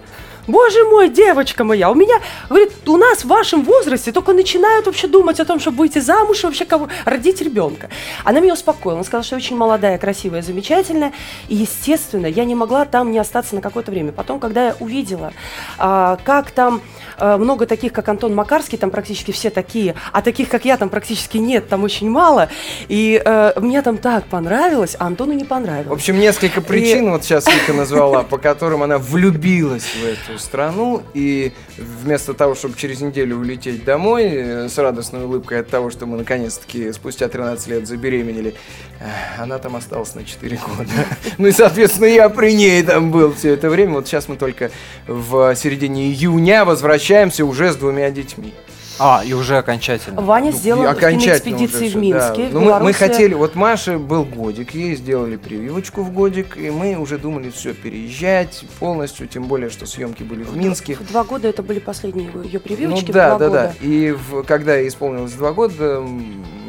Боже 0.47 0.85
мой, 0.85 1.09
девочка 1.09 1.65
моя, 1.65 1.91
у 1.91 1.95
меня, 1.95 2.21
говорит, 2.49 2.73
у 2.87 2.97
нас 2.97 3.25
в 3.25 3.29
вашем 3.29 3.63
возрасте 3.63 4.13
только 4.13 4.33
начинают 4.33 4.87
вообще 4.87 5.07
думать 5.07 5.41
о 5.41 5.45
том, 5.45 5.59
чтобы 5.59 5.79
выйти 5.79 6.01
замуж 6.01 6.43
и 6.43 6.47
вообще 6.47 6.65
кого 6.65 6.89
родить 7.05 7.41
ребенка. 7.41 7.89
Она 8.25 8.41
меня 8.41 8.53
успокоила, 8.53 8.99
она 8.99 9.05
сказала, 9.05 9.25
что 9.25 9.37
я 9.37 9.39
очень 9.39 9.57
молодая, 9.57 9.99
красивая, 9.99 10.43
замечательная, 10.43 11.13
и, 11.49 11.55
естественно, 11.55 12.27
я 12.27 12.45
не 12.45 12.55
могла 12.55 12.85
там 12.85 13.11
не 13.11 13.19
остаться 13.19 13.55
на 13.55 13.61
какое-то 13.61 13.91
время. 13.91 14.13
Потом, 14.13 14.39
когда 14.39 14.67
я 14.67 14.77
увидела, 14.81 15.33
а, 15.79 16.19
как 16.25 16.51
там 16.51 16.83
а, 17.17 17.39
много 17.39 17.67
таких, 17.67 17.93
как 17.93 18.09
Антон 18.09 18.35
Макарский, 18.35 18.77
там 18.77 18.91
практически 18.91 19.31
все 19.31 19.51
такие, 19.51 19.95
а 20.13 20.21
таких, 20.21 20.49
как 20.49 20.65
я, 20.65 20.77
там 20.77 20.89
практически 20.89 21.39
нет, 21.39 21.69
там 21.69 21.85
очень 21.85 22.11
мало, 22.11 22.49
и 22.89 23.21
э, 23.25 23.53
мне 23.61 23.83
там 23.83 23.99
так 23.99 24.27
понравилось, 24.27 24.97
а 24.99 25.07
Антону 25.07 25.33
не 25.33 25.45
понравилось. 25.45 25.89
В 25.89 25.93
общем, 25.93 26.19
несколько 26.19 26.61
причин, 26.61 27.11
вот 27.11 27.25
сейчас 27.25 27.47
Вика 27.47 27.73
назвала, 27.73 28.23
по 28.23 28.39
которым 28.39 28.83
она 28.83 28.99
влюбилась 28.99 29.85
в 29.85 30.05
эту 30.05 30.34
страну, 30.39 31.03
и 31.15 31.53
вместо 31.79 32.35
того, 32.35 32.55
чтобы 32.55 32.77
через 32.77 33.01
неделю 33.01 33.39
улететь 33.39 33.85
домой 33.85 34.25
э, 34.25 34.69
с 34.69 34.79
радостной 34.79 35.25
улыбкой 35.25 35.61
от 35.61 35.69
того, 35.69 35.91
что 35.91 36.07
мы 36.07 36.17
наконец-таки 36.17 36.93
спустя 36.93 37.29
13 37.29 37.67
лет 37.69 37.87
забеременели, 37.87 38.55
э, 39.01 39.05
она 39.39 39.59
там 39.59 39.77
осталась 39.77 40.15
на 40.15 40.25
4 40.25 40.57
года. 40.57 40.91
Ну 41.39 41.49
и, 41.49 41.53
соответственно, 41.53 42.07
я 42.07 42.29
при 42.29 42.53
ней 42.53 42.83
там 42.83 43.11
был 43.11 43.33
все 43.33 43.55
это 43.55 43.69
время. 43.69 43.95
Вот 43.95 44.07
сейчас 44.07 44.29
мы 44.29 44.37
только 44.37 44.71
в 45.07 45.55
середине 45.57 46.07
июня 46.09 46.65
возвращаемся 46.65 47.45
уже 47.45 47.73
с 47.73 47.77
двумя 47.77 48.11
детьми. 48.11 48.55
А, 48.99 49.23
и 49.25 49.33
уже 49.33 49.59
окончательно. 49.59 50.21
Ваня 50.21 50.51
Ну, 50.53 50.57
сделал 50.57 50.87
окончательно 50.87 51.59
киноэкспедиции 51.59 51.87
уже 51.89 51.91
в 51.91 51.95
да. 51.95 52.01
Минске, 52.01 52.49
в 52.49 52.53
Ну, 52.55 52.61
мы, 52.61 52.81
мы 52.81 52.93
хотели, 52.93 53.35
вот 53.35 53.55
Маше 53.55 53.99
был 53.99 54.25
годик, 54.25 54.75
ей 54.75 54.95
сделали 54.95 55.37
прививочку 55.37 56.03
в 56.03 56.13
годик, 56.13 56.57
и 56.57 56.71
мы 56.71 56.97
уже 56.97 57.19
думали 57.19 57.51
все 57.51 57.75
переезжать 57.75 58.65
полностью, 58.79 59.27
тем 59.27 59.45
более, 59.45 59.71
что 59.71 59.87
съемки 59.87 60.23
были 60.23 60.43
в 60.45 60.57
Минске. 60.57 60.95
В 60.97 61.09
Два 61.09 61.25
года 61.25 61.49
это 61.49 61.63
были 61.63 61.79
последние 61.81 62.29
ее 62.45 62.61
прививочки. 62.61 63.07
ну 63.07 63.13
в 63.13 63.15
да, 63.15 63.29
два 63.31 63.39
да, 63.39 63.49
года. 63.49 63.75
да. 63.81 63.87
И 63.87 64.13
в- 64.13 64.43
когда 64.45 64.77
ей 64.77 64.89
исполнилось 64.89 65.33
два 65.33 65.53
года, 65.53 66.01
у 66.01 66.05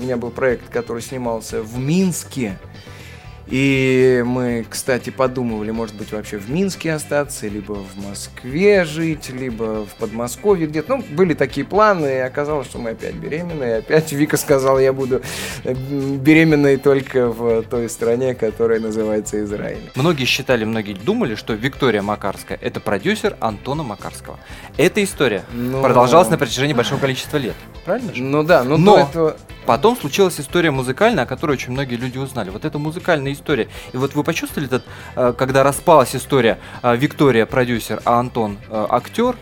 меня 0.01 0.17
был 0.17 0.32
проект, 0.32 0.70
который 0.70 1.01
снимался 1.01 1.62
в 1.62 1.77
Минске. 1.77 2.58
И 3.47 4.23
мы, 4.25 4.65
кстати, 4.67 5.11
подумывали, 5.11 5.69
может 5.71 5.95
быть, 5.95 6.11
вообще 6.11 6.37
в 6.37 6.49
Минске 6.49 6.93
остаться, 6.93 7.47
либо 7.47 7.73
в 7.73 8.07
Москве 8.07 8.85
жить, 8.85 9.29
либо 9.29 9.85
в 9.85 9.95
Подмосковье 9.99 10.65
где-то. 10.67 10.95
Ну, 10.97 11.03
были 11.11 11.35
такие 11.35 11.65
планы, 11.65 12.07
и 12.07 12.17
оказалось, 12.17 12.67
что 12.67 12.79
мы 12.79 12.91
опять 12.91 13.13
беременны. 13.15 13.63
И 13.63 13.71
опять 13.71 14.11
Вика 14.11 14.37
сказала, 14.37 14.79
я 14.79 14.93
буду 14.93 15.21
э, 15.63 15.73
беременной 15.73 16.77
только 16.77 17.27
в 17.27 17.61
той 17.63 17.87
стране, 17.89 18.33
которая 18.33 18.79
называется 18.79 19.43
Израиль. 19.43 19.91
Многие 19.95 20.25
считали, 20.25 20.65
многие 20.65 20.93
думали, 20.93 21.35
что 21.35 21.53
Виктория 21.53 22.01
Макарская– 22.01 22.57
это 22.61 22.79
продюсер 22.79 23.37
Антона 23.39 23.83
Макарского. 23.83 24.39
Эта 24.77 25.03
история 25.03 25.43
Но- 25.53 25.83
продолжалась 25.83 26.29
на 26.29 26.37
протяжении 26.37 26.73
большого 26.73 26.99
количества 26.99 27.37
лет. 27.37 27.55
Правильно 27.85 28.13
же? 28.13 28.23
Ну 28.23 28.43
да, 28.43 28.63
но, 28.63 28.77
Но- 28.77 28.95
до 28.95 29.01
этого... 29.01 29.37
Потом 29.65 29.97
случилась 29.97 30.39
история 30.39 30.69
музыкальная, 30.69 31.23
о 31.23 31.25
которой 31.25 31.53
очень 31.53 31.71
многие 31.71 31.95
люди 31.95 32.19
узнали. 32.19 32.51
Вот 32.51 32.65
это 32.65 32.77
музыкальная 32.77 33.33
история. 33.33 33.67
И 33.93 33.97
вот 33.97 34.13
вы 34.13 34.23
почувствовали 34.23 34.67
этот, 34.67 34.83
э, 35.15 35.33
когда 35.35 35.63
распалась 35.63 36.15
история, 36.15 36.59
э, 36.83 36.95
Виктория 36.95 37.47
продюсер, 37.47 37.99
а 38.05 38.19
Антон 38.19 38.59
э, 38.69 38.85
актер, 38.89 39.35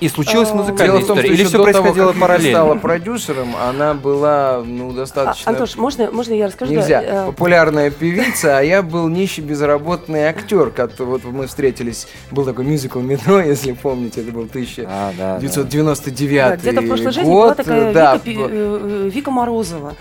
и 0.00 0.08
случилась 0.08 0.50
А, 0.50 0.54
музыкальная 0.54 0.96
Дело 0.98 1.04
в 1.04 1.06
том, 1.06 1.18
история? 1.18 1.22
что 1.22 1.34
Или 1.34 1.40
еще 1.42 1.48
все 1.48 1.58
до 1.58 1.64
того, 1.64 1.72
происходило 1.82 2.12
как 2.12 2.20
параллельно? 2.20 2.58
стала 2.58 2.74
продюсером, 2.76 3.48
она 3.68 3.94
была, 3.94 4.62
ну, 4.64 4.90
А, 4.90 4.94
достаточно... 4.94 5.50
Антош, 5.50 5.76
можно, 5.76 6.10
можно 6.10 6.32
я 6.32 6.46
расскажу? 6.46 6.72
Да, 6.74 6.80
Нельзя. 6.80 7.02
э, 7.04 7.26
Популярная 7.26 7.90
певица, 7.90 8.58
а 8.58 8.62
я 8.62 8.82
был 8.82 9.08
нищий 9.08 9.42
безработный 9.42 10.24
актер. 10.24 10.70
Как 10.70 10.98
вот 10.98 11.24
мы 11.24 11.46
встретились, 11.46 12.08
был 12.30 12.44
такой 12.44 12.64
мюзикл 12.64 13.00
«Метро», 13.00 13.40
если 13.40 13.72
помните, 13.72 14.22
это 14.22 14.32
был 14.32 14.44
1999 14.44 14.88
А, 14.88 15.12
да, 15.18 15.34
да. 15.34 15.40
999 15.40 16.36
Да, 16.48 16.56
где-то 16.56 16.80
в 16.80 16.86
прошлой 16.88 17.12
жизни 17.12 17.30
год. 17.30 17.44
была 17.44 17.54
такая 17.54 17.92
да, 17.92 18.20
Вика, 18.24 18.40
э, 18.42 18.46
э, 18.50 19.10
Вика 19.12 19.30
Морозова 19.30 19.90
э, 19.90 19.94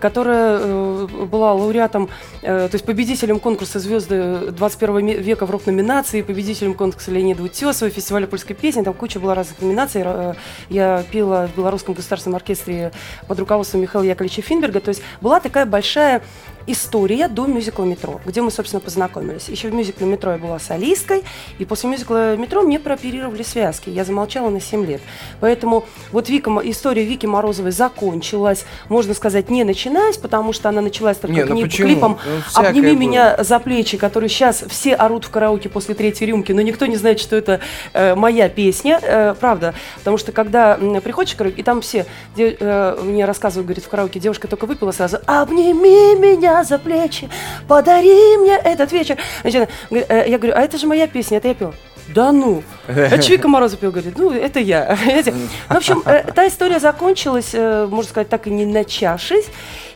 которая 0.00 0.58
э, 0.60 1.06
была 1.30 1.52
лауреатом, 1.54 2.08
э, 2.42 2.68
то 2.68 2.74
есть 2.74 2.84
победителем 2.84 3.40
конкурса 3.40 3.78
«Звезды 3.78 4.50
21 4.50 5.04
ме- 5.04 5.16
века» 5.16 5.46
в 5.46 5.50
рок-номинации, 5.50 6.22
победителем 6.22 6.74
конкурса 6.74 7.10
Леонида 7.10 7.42
Утесова, 7.42 7.90
фестиваля 7.90 8.26
польской 8.26 8.56
песни, 8.56 8.82
там 8.82 8.94
куча 8.94 9.20
была 9.20 9.34
разных 9.34 9.60
номинаций. 9.60 10.02
Э, 10.04 10.34
Я 10.68 11.04
пела 11.10 11.48
в 11.52 11.56
Белорусском 11.56 11.94
государственном 11.94 12.36
оркестре 12.36 12.92
под 13.28 13.38
руководством 13.38 13.80
Михаила 13.82 14.04
Яковлевича 14.04 14.42
Финберга, 14.42 14.80
то 14.80 14.88
есть 14.90 15.02
была 15.20 15.40
такая 15.40 15.66
большая 15.66 16.22
история 16.66 17.28
до 17.28 17.46
мюзикла 17.46 17.84
«Метро», 17.84 18.20
где 18.24 18.40
мы, 18.40 18.50
собственно, 18.50 18.80
познакомились. 18.80 19.48
Еще 19.48 19.68
в 19.68 19.74
мюзикле 19.74 20.06
«Метро» 20.06 20.32
я 20.32 20.38
была 20.38 20.58
солисткой, 20.58 21.22
и 21.58 21.64
после 21.64 21.90
мюзикла 21.90 22.36
«Метро» 22.36 22.62
мне 22.62 22.78
прооперировали 22.80 23.42
связки. 23.42 23.90
Я 23.90 24.04
замолчала 24.04 24.48
на 24.50 24.60
7 24.60 24.86
лет. 24.86 25.00
Поэтому 25.40 25.84
вот 26.12 26.28
Вика, 26.28 26.50
история 26.64 27.04
Вики 27.04 27.26
Морозовой 27.26 27.70
закончилась, 27.72 28.64
можно 28.88 29.14
сказать, 29.14 29.50
не 29.50 29.64
начинаясь, 29.64 30.16
потому 30.16 30.52
что 30.52 30.68
она 30.68 30.80
началась 30.80 31.16
только 31.18 31.34
Не, 31.34 31.44
ну 31.44 31.68
клипом 31.68 32.18
Ну, 32.24 32.60
«Обними 32.60 32.92
было. 32.92 32.98
меня 32.98 33.36
за 33.44 33.58
плечи», 33.58 33.96
который 33.98 34.28
сейчас 34.28 34.64
все 34.68 34.94
орут 34.94 35.24
в 35.26 35.30
караоке 35.30 35.68
после 35.68 35.94
третьей 35.94 36.28
рюмки, 36.28 36.52
но 36.52 36.62
никто 36.62 36.86
не 36.86 36.96
знает, 36.96 37.20
что 37.20 37.36
это 37.36 37.60
э, 37.92 38.14
моя 38.14 38.48
песня, 38.48 38.98
э, 39.02 39.34
правда. 39.38 39.74
Потому 39.98 40.16
что 40.18 40.32
когда 40.32 40.78
приходишь 41.02 41.34
в 41.34 41.36
караоке, 41.36 41.60
и 41.60 41.62
там 41.62 41.80
все 41.80 42.06
де- 42.36 42.56
э, 42.58 42.98
мне 43.02 43.24
рассказывают, 43.24 43.66
говорит, 43.66 43.84
в 43.84 43.88
караоке, 43.88 44.18
девушка 44.20 44.48
только 44.48 44.66
выпила 44.66 44.92
сразу, 44.92 45.18
«Обними 45.26 46.14
меня 46.14 46.53
за 46.62 46.78
плечи, 46.78 47.28
подари 47.66 48.36
мне 48.36 48.56
этот 48.56 48.92
вечер». 48.92 49.18
Значит, 49.42 49.68
э, 49.90 50.24
я 50.28 50.38
говорю, 50.38 50.54
а 50.56 50.60
это 50.60 50.78
же 50.78 50.86
моя 50.86 51.08
песня, 51.08 51.38
это 51.38 51.48
я 51.48 51.54
пела. 51.54 51.74
Да 52.08 52.32
ну, 52.32 52.62
это 52.86 53.22
ж 53.22 53.30
Вика 53.30 53.48
Морозов 53.48 53.78
пел, 53.80 53.90
говорит, 53.90 54.18
ну, 54.18 54.30
это 54.30 54.60
я. 54.60 54.94
В 55.68 55.76
общем, 55.76 56.02
э, 56.04 56.30
та 56.32 56.46
история 56.46 56.78
закончилась, 56.78 57.50
э, 57.54 57.86
можно 57.90 58.10
сказать, 58.10 58.28
так 58.28 58.46
и 58.46 58.50
не 58.50 58.66
начавшись. 58.66 59.46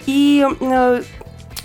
И 0.07 0.45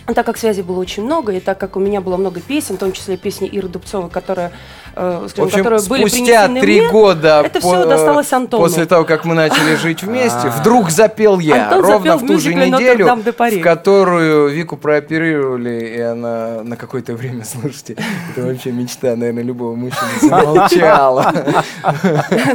так 0.06 0.26
как 0.26 0.38
связей 0.38 0.64
было 0.64 0.80
очень 0.80 1.04
много, 1.04 1.32
и 1.32 1.40
так 1.40 1.58
как 1.58 1.78
у 1.78 1.80
меня 1.80 2.02
было 2.02 2.18
много 2.18 2.42
песен, 2.42 2.76
в 2.76 2.80
том 2.80 2.92
числе 2.92 3.16
песни 3.16 3.48
Иры 3.48 3.70
Дубцовой, 3.70 4.10
которая, 4.10 4.52
э, 4.96 5.20
В 5.26 5.30
скажем, 5.30 5.46
общем, 5.46 5.58
которые 5.64 5.82
были 5.90 6.08
спустя 6.08 6.48
три 6.48 6.88
года 6.88 7.42
это 7.46 7.60
по- 7.62 7.68
все 7.68 7.86
досталось 7.86 8.32
Антону. 8.34 8.64
после 8.64 8.86
того, 8.86 9.06
как 9.06 9.26
мы 9.26 9.34
начали 9.36 9.76
жить 9.82 10.04
вместе, 10.04 10.48
А. 10.48 10.50
вдруг 10.60 10.90
запел 10.90 11.40
я. 11.40 11.66
Антон 11.70 11.82
ровно 11.86 12.12
запел 12.14 12.18
в 12.18 12.28
ту 12.28 12.40
же 12.40 12.54
неделю, 12.54 13.06
в 13.08 13.62
которую 13.62 14.50
Вику 14.50 14.78
прооперировали, 14.78 15.94
и 15.98 16.00
она 16.00 16.64
на 16.64 16.76
какое-то 16.76 17.14
время, 17.14 17.44
слушайте, 17.46 17.96
это 18.36 18.46
вообще 18.46 18.72
мечта, 18.72 19.16
наверное, 19.16 19.44
любого 19.44 19.76
мужчины, 19.76 20.10
замолчала. 20.22 21.32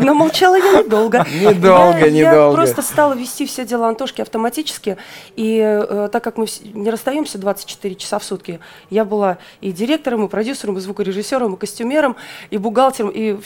Но 0.00 0.14
молчала 0.14 0.56
я 0.56 0.82
недолго. 0.82 1.24
Недолго, 1.40 1.98
я, 1.98 2.06
Я 2.06 2.30
недолго. 2.30 2.54
просто 2.56 2.82
стала 2.82 3.14
вести 3.14 3.46
все 3.46 3.64
дела 3.64 3.88
Антошки 3.88 4.20
автоматически. 4.22 4.96
И 5.36 5.58
э, 5.64 6.08
так 6.12 6.22
как 6.24 6.36
мы 6.36 6.46
не 6.74 6.90
расстаемся 6.90 7.38
24 7.38 7.94
часа 7.96 8.18
в 8.18 8.24
сутки, 8.24 8.60
я 8.90 9.04
была 9.04 9.38
и 9.60 9.72
директором, 9.72 10.24
и 10.24 10.28
продюсером, 10.28 10.76
и 10.78 10.80
звукорежиссером, 10.80 11.54
и 11.54 11.56
костюмером, 11.56 12.16
и 12.50 12.58
бухгалтером. 12.58 13.10
И 13.10 13.36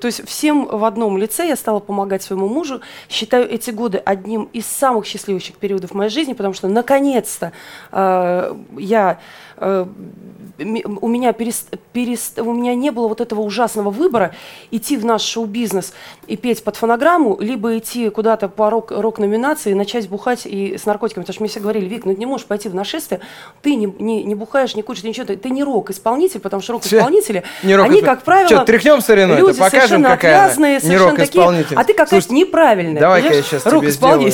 то 0.00 0.06
есть 0.06 0.26
всем 0.28 0.66
в 0.66 0.84
одном 0.84 1.18
лице 1.18 1.46
я 1.46 1.56
стала 1.56 1.80
помогать 1.80 2.22
своему 2.22 2.48
мужу. 2.48 2.80
Считаю 3.08 3.48
эти 3.50 3.70
годы 3.70 3.98
одним 4.04 4.44
из 4.52 4.66
самых 4.66 5.06
счастливых 5.06 5.42
периодов 5.54 5.90
в 5.90 5.94
моей 5.94 6.10
жизни, 6.10 6.32
потому 6.32 6.54
что 6.54 6.68
наконец-то 6.68 7.52
э, 7.90 8.54
я 8.78 9.18
у 9.58 11.08
меня 11.08 11.30
перест- 11.30 11.78
перест- 11.94 12.40
у 12.40 12.52
меня 12.52 12.74
не 12.74 12.90
было 12.90 13.08
вот 13.08 13.20
этого 13.20 13.40
ужасного 13.40 13.90
выбора 13.90 14.34
идти 14.70 14.96
в 14.96 15.04
наш 15.04 15.22
шоу-бизнес 15.22 15.92
и 16.26 16.36
петь 16.36 16.62
под 16.62 16.76
фонограмму, 16.76 17.38
либо 17.40 17.78
идти 17.78 18.10
куда-то 18.10 18.48
по 18.48 18.70
рок- 18.70 18.90
рок-номинации 18.92 19.70
и 19.70 19.74
начать 19.74 20.08
бухать 20.08 20.42
и 20.44 20.76
с 20.76 20.86
наркотиками. 20.86 21.22
Потому 21.24 21.34
что 21.34 21.42
мне 21.42 21.50
все 21.50 21.60
говорили, 21.60 21.86
Вик, 21.86 22.04
ну 22.04 22.12
ты 22.14 22.18
не 22.18 22.26
можешь 22.26 22.46
пойти 22.46 22.68
в 22.68 22.74
нашествие, 22.74 23.20
ты 23.62 23.74
не, 23.74 23.92
не, 23.98 24.22
не 24.24 24.34
бухаешь, 24.34 24.74
не 24.74 24.82
куришь, 24.82 25.02
ничего, 25.02 25.26
ты, 25.26 25.36
ты 25.36 25.50
не 25.50 25.64
рок-исполнитель, 25.64 26.40
потому 26.40 26.62
что 26.62 26.74
рок-исполнители, 26.74 27.42
Не 27.62 27.76
рок- 27.76 27.86
они, 27.86 28.02
как 28.02 28.22
правило, 28.22 28.48
Чё, 28.48 28.64
тряхнем 28.64 29.00
стариной-то, 29.00 29.46
люди 29.46 29.58
покажем, 29.58 29.80
совершенно 29.80 30.08
какая 30.10 30.44
отвязные, 30.44 30.74
не 30.74 30.80
совершенно 30.80 31.16
такие, 31.16 31.44
а 31.76 31.84
ты 31.84 31.94
какая-то 31.94 32.32
неправильная. 32.34 33.00
Давай-ка 33.00 33.34
я 33.34 33.42
сейчас 33.42 33.62
тебе 33.62 33.90
сделаю. 33.90 34.30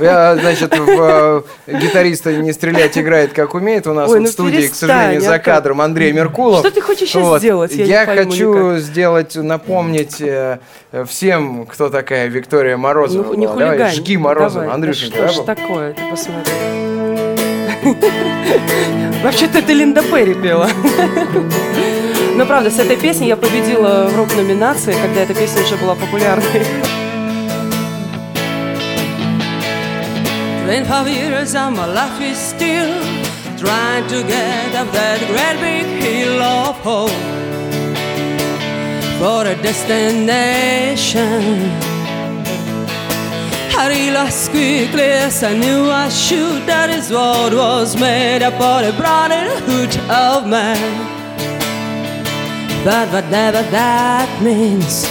Я, 0.00 0.36
значит, 0.36 0.76
в 0.78 0.88
э, 0.88 1.42
гитариста 1.78 2.34
не 2.36 2.52
стрелять 2.52 2.96
играет, 2.98 3.32
как 3.32 3.54
умеет. 3.54 3.86
У 3.86 3.92
нас 3.92 4.10
Ой, 4.10 4.18
вот 4.18 4.24
ну 4.24 4.28
в 4.28 4.32
студии, 4.32 4.53
к 4.62 4.74
сожалению, 4.74 5.20
за 5.20 5.34
Антон. 5.34 5.44
кадром 5.44 5.80
Андрей 5.80 6.12
Меркулов. 6.12 6.60
Что 6.60 6.70
ты 6.70 6.80
хочешь 6.80 7.08
сейчас 7.08 7.22
Вот. 7.22 7.38
сделать? 7.40 7.72
Я 7.74 7.84
Я 7.84 8.06
хочу 8.06 8.54
никак. 8.72 8.78
сделать, 8.80 9.34
напомнить 9.36 10.20
э, 10.20 10.58
всем, 11.06 11.66
кто 11.66 11.88
такая 11.88 12.26
Виктория 12.28 12.76
Морозова. 12.76 13.32
Не, 13.34 13.40
не 13.40 13.46
была. 13.46 13.56
Давай, 13.56 13.68
хулигань. 13.76 13.94
жги 13.94 14.16
Морозова, 14.16 14.64
Давай. 14.66 14.80
Да 14.80 14.86
да, 14.86 14.92
что 14.94 15.28
ж 15.28 15.44
такое, 15.44 15.92
ты 15.94 16.02
посмотри. 16.10 16.52
Вообще-то 19.22 19.58
это 19.58 19.72
Линда 19.72 20.02
Перри 20.02 20.34
пела. 20.34 20.68
Но 22.36 22.46
правда, 22.46 22.70
с 22.70 22.78
этой 22.78 22.96
песней 22.96 23.28
я 23.28 23.36
победила 23.36 24.08
в 24.10 24.16
рок-номинации, 24.16 24.92
когда 25.00 25.20
эта 25.22 25.34
песня 25.34 25.62
уже 25.62 25.76
была 25.76 25.94
популярной. 25.94 26.44
Twenty-five 30.66 31.06
years 31.08 31.54
and 31.54 31.76
my 31.76 31.86
life 31.86 32.20
is 32.20 32.36
still 32.38 32.90
trying 33.64 34.06
to 34.08 34.22
get 34.22 34.74
up 34.74 34.88
that 34.92 35.20
great 35.30 35.58
big 35.64 35.86
hill 36.02 36.42
of 36.42 36.76
hope 36.88 37.20
for 39.18 39.40
a 39.52 39.56
destination. 39.62 41.42
I 43.76 43.88
realized 43.88 44.50
quickly 44.50 45.10
as 45.26 45.42
I 45.42 45.54
knew 45.56 45.90
I 45.90 46.08
should 46.10 46.66
that 46.66 46.90
his 46.90 47.10
world 47.10 47.54
was 47.54 47.96
made 47.98 48.42
up 48.42 48.60
of 48.60 48.84
the 48.86 48.92
brotherhood 49.00 49.92
of 50.10 50.46
man. 50.46 50.84
But 52.84 53.08
whatever 53.14 53.62
that 53.78 54.28
means. 54.42 55.06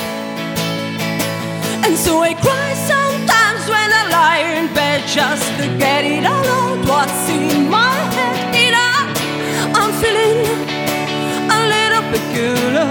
And 1.86 1.98
so 1.98 2.22
I 2.22 2.34
cry 2.46 2.70
sometimes 2.94 3.64
when 3.74 3.90
I 4.00 4.04
lie 4.18 4.44
in 4.58 4.74
bed 4.74 5.02
just 5.08 5.48
to 5.60 5.66
get 5.80 6.06
it 6.06 6.24
all 6.26 6.46
out 6.58 6.80
what's 6.88 7.30
in 7.30 7.70
my 7.70 8.13
feeling 10.04 10.40
a 11.58 11.60
little 11.74 12.04
peculiar. 12.14 12.90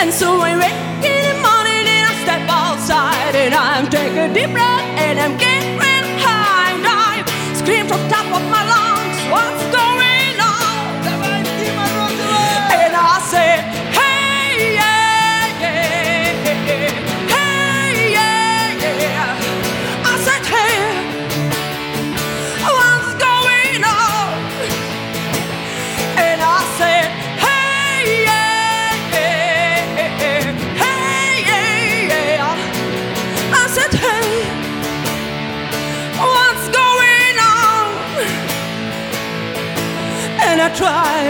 And 0.00 0.10
so 0.20 0.28
I 0.50 0.52
wake 0.62 1.04
in 1.12 1.20
the 1.28 1.36
morning 1.46 1.84
and 1.94 2.04
I 2.12 2.14
step 2.24 2.44
outside 2.48 3.34
and 3.42 3.52
I'm 3.54 3.84
take 3.90 4.16
a 4.24 4.32
deep 4.32 4.50
breath 4.56 4.86
and 5.04 5.20
I'm 5.20 5.36
getting 5.36 5.81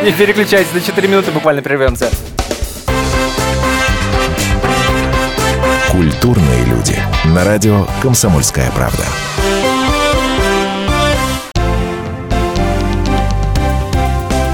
Не 0.02 0.12
переключайтесь, 0.12 0.72
на 0.72 0.80
4 0.80 1.08
минуты 1.08 1.30
буквально 1.30 1.62
прервемся. 1.62 2.10
Культурные 5.90 6.64
люди. 6.64 6.96
На 7.26 7.44
радио 7.44 7.86
«Комсомольская 8.00 8.70
правда». 8.72 9.04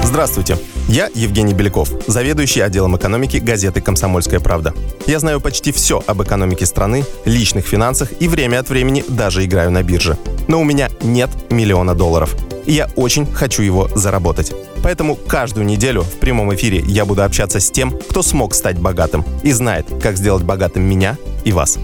Здравствуйте, 0.03 0.57
я 0.89 1.09
Евгений 1.13 1.53
Беляков, 1.53 1.91
заведующий 2.07 2.61
отделом 2.61 2.97
экономики 2.97 3.37
газеты 3.37 3.79
«Комсомольская 3.79 4.39
правда». 4.39 4.73
Я 5.07 5.19
знаю 5.19 5.39
почти 5.39 5.71
все 5.71 6.03
об 6.05 6.21
экономике 6.21 6.65
страны, 6.65 7.05
личных 7.25 7.65
финансах 7.65 8.09
и 8.19 8.27
время 8.27 8.59
от 8.59 8.69
времени 8.69 9.05
даже 9.07 9.45
играю 9.45 9.71
на 9.71 9.81
бирже. 9.81 10.17
Но 10.47 10.59
у 10.59 10.63
меня 10.63 10.89
нет 11.01 11.29
миллиона 11.51 11.95
долларов. 11.95 12.35
И 12.69 12.73
я 12.73 12.87
очень 12.95 13.25
хочу 13.25 13.63
его 13.63 13.89
заработать. 13.95 14.53
Поэтому 14.83 15.15
каждую 15.15 15.65
неделю 15.65 16.03
в 16.03 16.19
прямом 16.19 16.53
эфире 16.53 16.83
я 16.85 17.03
буду 17.03 17.23
общаться 17.23 17.59
с 17.59 17.71
тем, 17.71 17.89
кто 17.89 18.21
смог 18.21 18.53
стать 18.53 18.77
богатым 18.77 19.25
и 19.41 19.51
знает, 19.51 19.87
как 19.99 20.17
сделать 20.17 20.43
богатым 20.43 20.83
меня 20.83 21.17
и 21.43 21.51
вас. 21.51 21.79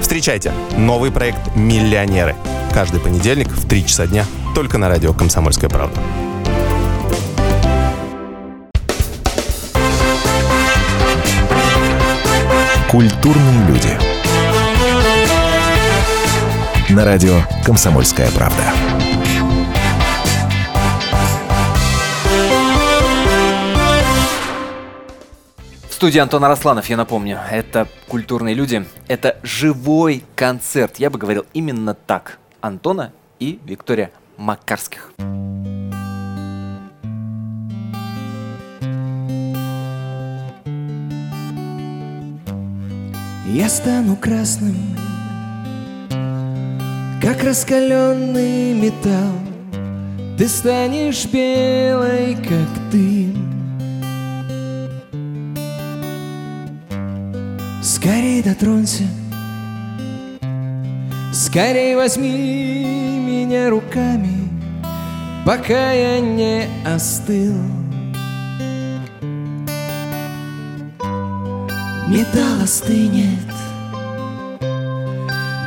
Встречайте 0.00 0.52
новый 0.76 1.10
проект 1.10 1.40
«Миллионеры». 1.56 2.36
Каждый 2.72 3.00
понедельник 3.00 3.48
в 3.48 3.68
3 3.68 3.84
часа 3.84 4.06
дня 4.06 4.24
только 4.54 4.78
на 4.78 4.88
радио 4.88 5.12
«Комсомольская 5.12 5.68
правда». 5.68 6.00
Культурные 12.88 13.66
люди. 13.66 13.98
На 16.90 17.04
радио 17.04 17.40
«Комсомольская 17.66 18.30
правда». 18.30 18.62
Студии 25.98 26.20
Антон 26.20 26.44
Арасланов, 26.44 26.88
я 26.88 26.96
напомню, 26.96 27.40
это 27.50 27.88
культурные 28.06 28.54
люди, 28.54 28.86
это 29.08 29.36
живой 29.42 30.22
концерт. 30.36 31.00
Я 31.00 31.10
бы 31.10 31.18
говорил 31.18 31.44
именно 31.54 31.92
так. 31.92 32.38
Антона 32.60 33.12
и 33.40 33.58
Виктория 33.64 34.12
Макарских. 34.36 35.10
Я 43.48 43.68
стану 43.68 44.14
красным, 44.14 44.76
как 47.20 47.42
раскаленный 47.42 48.72
металл. 48.72 49.34
Ты 50.38 50.46
станешь 50.46 51.24
белой, 51.24 52.36
как 52.36 52.90
дым. 52.92 53.47
Скорей 57.90 58.42
дотронься, 58.42 59.04
скорей 61.32 61.96
возьми 61.96 63.18
меня 63.18 63.70
руками, 63.70 64.50
пока 65.46 65.92
я 65.92 66.20
не 66.20 66.68
остыл. 66.84 67.54
Металл 72.08 72.62
остынет, 72.62 73.54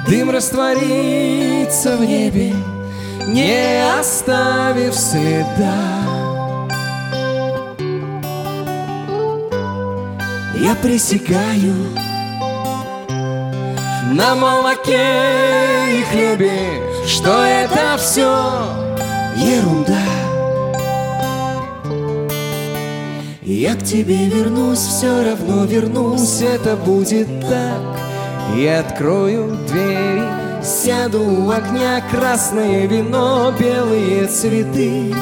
дым 0.08 0.30
растворится 0.30 1.98
в 1.98 2.06
небе, 2.06 2.54
не 3.26 4.00
оставив 4.00 4.94
следа. 4.94 5.76
Я 10.60 10.76
присягаю 10.76 11.74
на 14.13 14.36
молоке 14.36 16.00
и 16.00 16.04
хлебе, 16.04 16.82
что 17.08 17.43
это 17.45 17.97
все 17.97 18.30
ерунда. 19.38 20.02
Я 23.41 23.76
к 23.76 23.84
тебе 23.84 24.28
вернусь, 24.28 24.80
все 24.80 25.24
равно 25.24 25.63
вернусь, 25.63 26.41
это 26.41 26.76
будет 26.76 27.28
так. 27.41 27.82
Я 28.58 28.82
открою 28.82 29.58
двери, 29.69 30.28
сяду 30.62 31.21
у 31.21 31.50
огня, 31.50 32.04
красное 32.12 32.88
вино, 32.88 33.54
белые 33.58 34.28
цветы, 34.28 35.15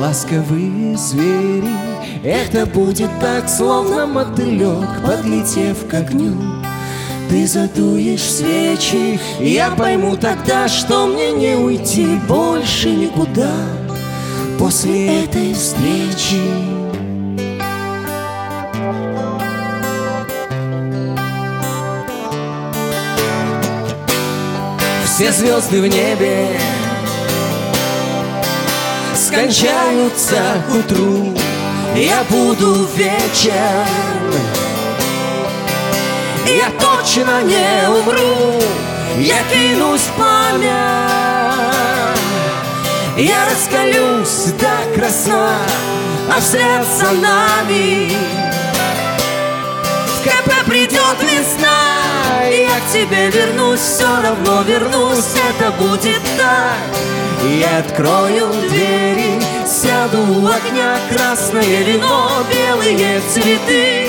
ласковые 0.00 0.98
звери. 0.98 1.72
Это 2.22 2.66
будет 2.66 3.10
так, 3.20 3.48
словно 3.48 4.06
мотылек, 4.06 5.02
подлетев 5.02 5.88
к 5.88 5.94
огню. 5.94 6.57
Ты 7.28 7.46
задуешь 7.46 8.22
свечи, 8.22 9.20
я 9.38 9.70
пойму 9.70 10.16
тогда, 10.16 10.66
что 10.66 11.06
мне 11.06 11.32
не 11.32 11.56
уйти 11.56 12.06
больше 12.26 12.88
никуда 12.88 13.52
после 14.58 15.24
этой 15.24 15.52
встречи. 15.52 16.40
Все 25.04 25.32
звезды 25.32 25.82
в 25.82 25.86
небе 25.86 26.48
скончаются 29.14 30.62
к 30.66 30.74
утру, 30.74 31.34
я 31.94 32.24
буду 32.30 32.86
вечен. 32.96 34.57
Я 36.48 36.70
точно 36.80 37.42
не 37.42 37.88
умру, 37.88 38.58
я 39.18 39.36
кинусь 39.52 40.00
в 40.00 40.12
пламя. 40.12 41.08
Я 43.18 43.44
раскалюсь 43.50 44.52
до 44.58 44.94
красна, 44.94 45.58
а 46.34 46.40
вслед 46.40 46.86
за 46.96 47.10
нами 47.12 48.12
в 50.06 50.24
КП 50.24 50.64
придет 50.66 51.18
весна, 51.20 52.44
я 52.50 52.80
к 52.80 52.92
тебе 52.92 53.28
вернусь, 53.28 53.80
все 53.80 54.06
равно 54.22 54.62
вернусь, 54.62 55.34
это 55.50 55.70
будет 55.72 56.22
так. 56.38 56.78
Я 57.44 57.78
открою 57.78 58.52
двери, 58.68 59.40
сяду 59.66 60.18
у 60.18 60.46
огня, 60.46 60.96
красное 61.10 61.82
вино, 61.82 62.30
белые 62.50 63.20
цветы, 63.32 64.07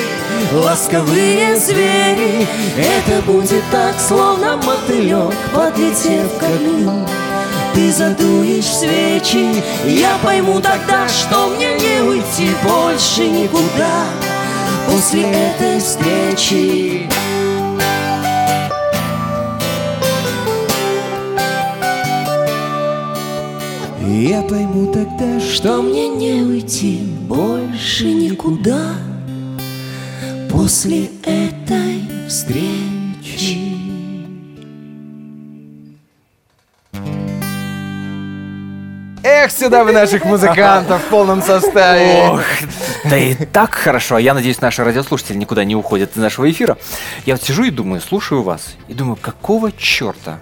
ласковые 0.53 1.55
звери. 1.57 2.47
Это 2.77 3.21
будет 3.25 3.63
так, 3.71 3.99
словно 3.99 4.57
мотылек, 4.57 5.33
подлетев 5.53 6.37
к 6.39 6.43
огню. 6.43 7.05
Ты 7.73 7.91
задуешь 7.91 8.65
свечи, 8.65 9.63
я 9.85 10.17
пойму 10.23 10.59
тогда, 10.59 11.07
что 11.07 11.47
мне 11.47 11.75
не 11.75 12.01
уйти 12.01 12.49
больше 12.63 13.27
никуда 13.27 14.05
после 14.87 15.23
этой 15.23 15.79
встречи. 15.79 17.09
Я 24.01 24.41
пойму 24.41 24.91
тогда, 24.91 25.39
что 25.39 25.81
мне 25.81 26.09
не 26.09 26.41
уйти 26.41 27.03
больше 27.27 28.11
никуда 28.11 28.95
после 30.49 31.05
этой 31.23 32.27
встречи. 32.27 33.69
Эх, 39.21 39.51
сюда 39.51 39.83
вы 39.83 39.91
наших 39.91 40.25
музыкантов 40.25 41.01
в 41.01 41.09
полном 41.09 41.41
составе. 41.41 42.29
Ох, 42.29 42.41
да 43.05 43.17
и 43.17 43.35
так 43.35 43.73
хорошо. 43.73 44.17
Я 44.17 44.33
надеюсь, 44.33 44.61
наши 44.61 44.83
радиослушатели 44.83 45.37
никуда 45.37 45.63
не 45.63 45.75
уходят 45.75 46.11
из 46.15 46.21
нашего 46.21 46.49
эфира. 46.49 46.77
Я 47.25 47.35
вот 47.35 47.43
сижу 47.43 47.63
и 47.63 47.69
думаю, 47.69 48.01
слушаю 48.01 48.43
вас, 48.43 48.75
и 48.87 48.93
думаю, 48.93 49.17
какого 49.17 49.71
черта 49.71 50.39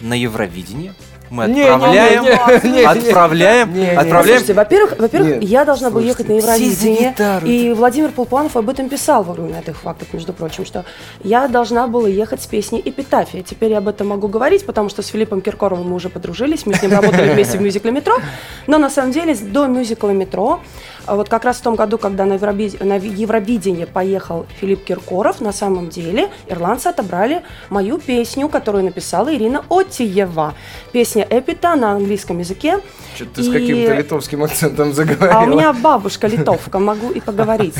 на 0.00 0.14
Евровидении 0.14 0.94
мы 1.32 1.46
Не, 1.46 1.62
отправляем, 1.62 2.24
не, 2.24 2.68
не, 2.68 2.76
не. 2.76 2.84
отправляем, 2.84 3.72
Не, 3.72 3.80
не. 3.80 3.86
отправляем. 3.88 4.24
Слушайте, 4.26 4.52
во-первых, 4.52 4.98
во-первых, 4.98 5.30
Нет, 5.40 5.42
я 5.44 5.64
должна 5.64 5.88
была 5.88 6.02
ехать 6.02 6.28
на 6.28 6.32
Евровидение, 6.34 7.14
и 7.44 7.72
Владимир 7.72 8.10
Полпанов 8.10 8.54
об 8.56 8.68
этом 8.68 8.90
писал 8.90 9.22
во 9.24 9.32
время 9.32 9.60
этих 9.60 9.78
фактов, 9.78 10.08
между 10.12 10.34
прочим, 10.34 10.66
что 10.66 10.84
я 11.24 11.48
должна 11.48 11.88
была 11.88 12.06
ехать 12.06 12.42
с 12.42 12.46
песней 12.46 12.82
«Эпитафия». 12.84 13.42
Теперь 13.42 13.70
я 13.70 13.78
об 13.78 13.88
этом 13.88 14.08
могу 14.08 14.28
говорить, 14.28 14.66
потому 14.66 14.90
что 14.90 15.00
с 15.00 15.06
Филиппом 15.06 15.40
Киркоровым 15.40 15.88
мы 15.88 15.96
уже 15.96 16.10
подружились, 16.10 16.66
мы 16.66 16.74
с 16.74 16.82
ним 16.82 16.92
работали 16.92 17.30
вместе 17.32 17.56
в 17.56 17.62
мюзикле 17.62 17.92
«Метро», 17.92 18.18
но 18.66 18.76
на 18.76 18.90
самом 18.90 19.12
деле 19.12 19.34
до 19.34 19.66
мюзикла 19.66 20.10
«Метро», 20.10 20.60
вот 21.06 21.28
как 21.28 21.44
раз 21.44 21.58
в 21.58 21.62
том 21.62 21.74
году, 21.74 21.98
когда 21.98 22.24
на 22.24 22.34
Евровид- 22.34 22.82
на 22.84 22.96
Евровидение 22.96 23.86
поехал 23.86 24.46
Филипп 24.60 24.84
Киркоров, 24.84 25.40
на 25.40 25.52
самом 25.52 25.88
деле 25.88 26.28
ирландцы 26.48 26.88
отобрали 26.88 27.42
мою 27.70 27.98
песню, 27.98 28.48
которую 28.48 28.84
написала 28.84 29.34
Ирина 29.34 29.64
Отиева. 29.68 30.54
Песня 30.92 31.26
«Эпита» 31.28 31.74
на 31.74 31.92
английском 31.92 32.38
языке. 32.38 32.78
Что-то 33.14 33.34
ты 33.34 33.42
с 33.42 33.48
И- 33.48 33.52
каким-то 33.52 33.94
литовским 33.94 34.44
акцентом 34.44 34.92
заговорила. 34.92 35.40
А 35.40 35.42
у 35.44 35.46
меня 35.46 35.72
бабушка 35.72 36.26
литовка, 36.26 36.78
могу 36.78 37.10
и 37.10 37.20
поговорить. 37.20 37.74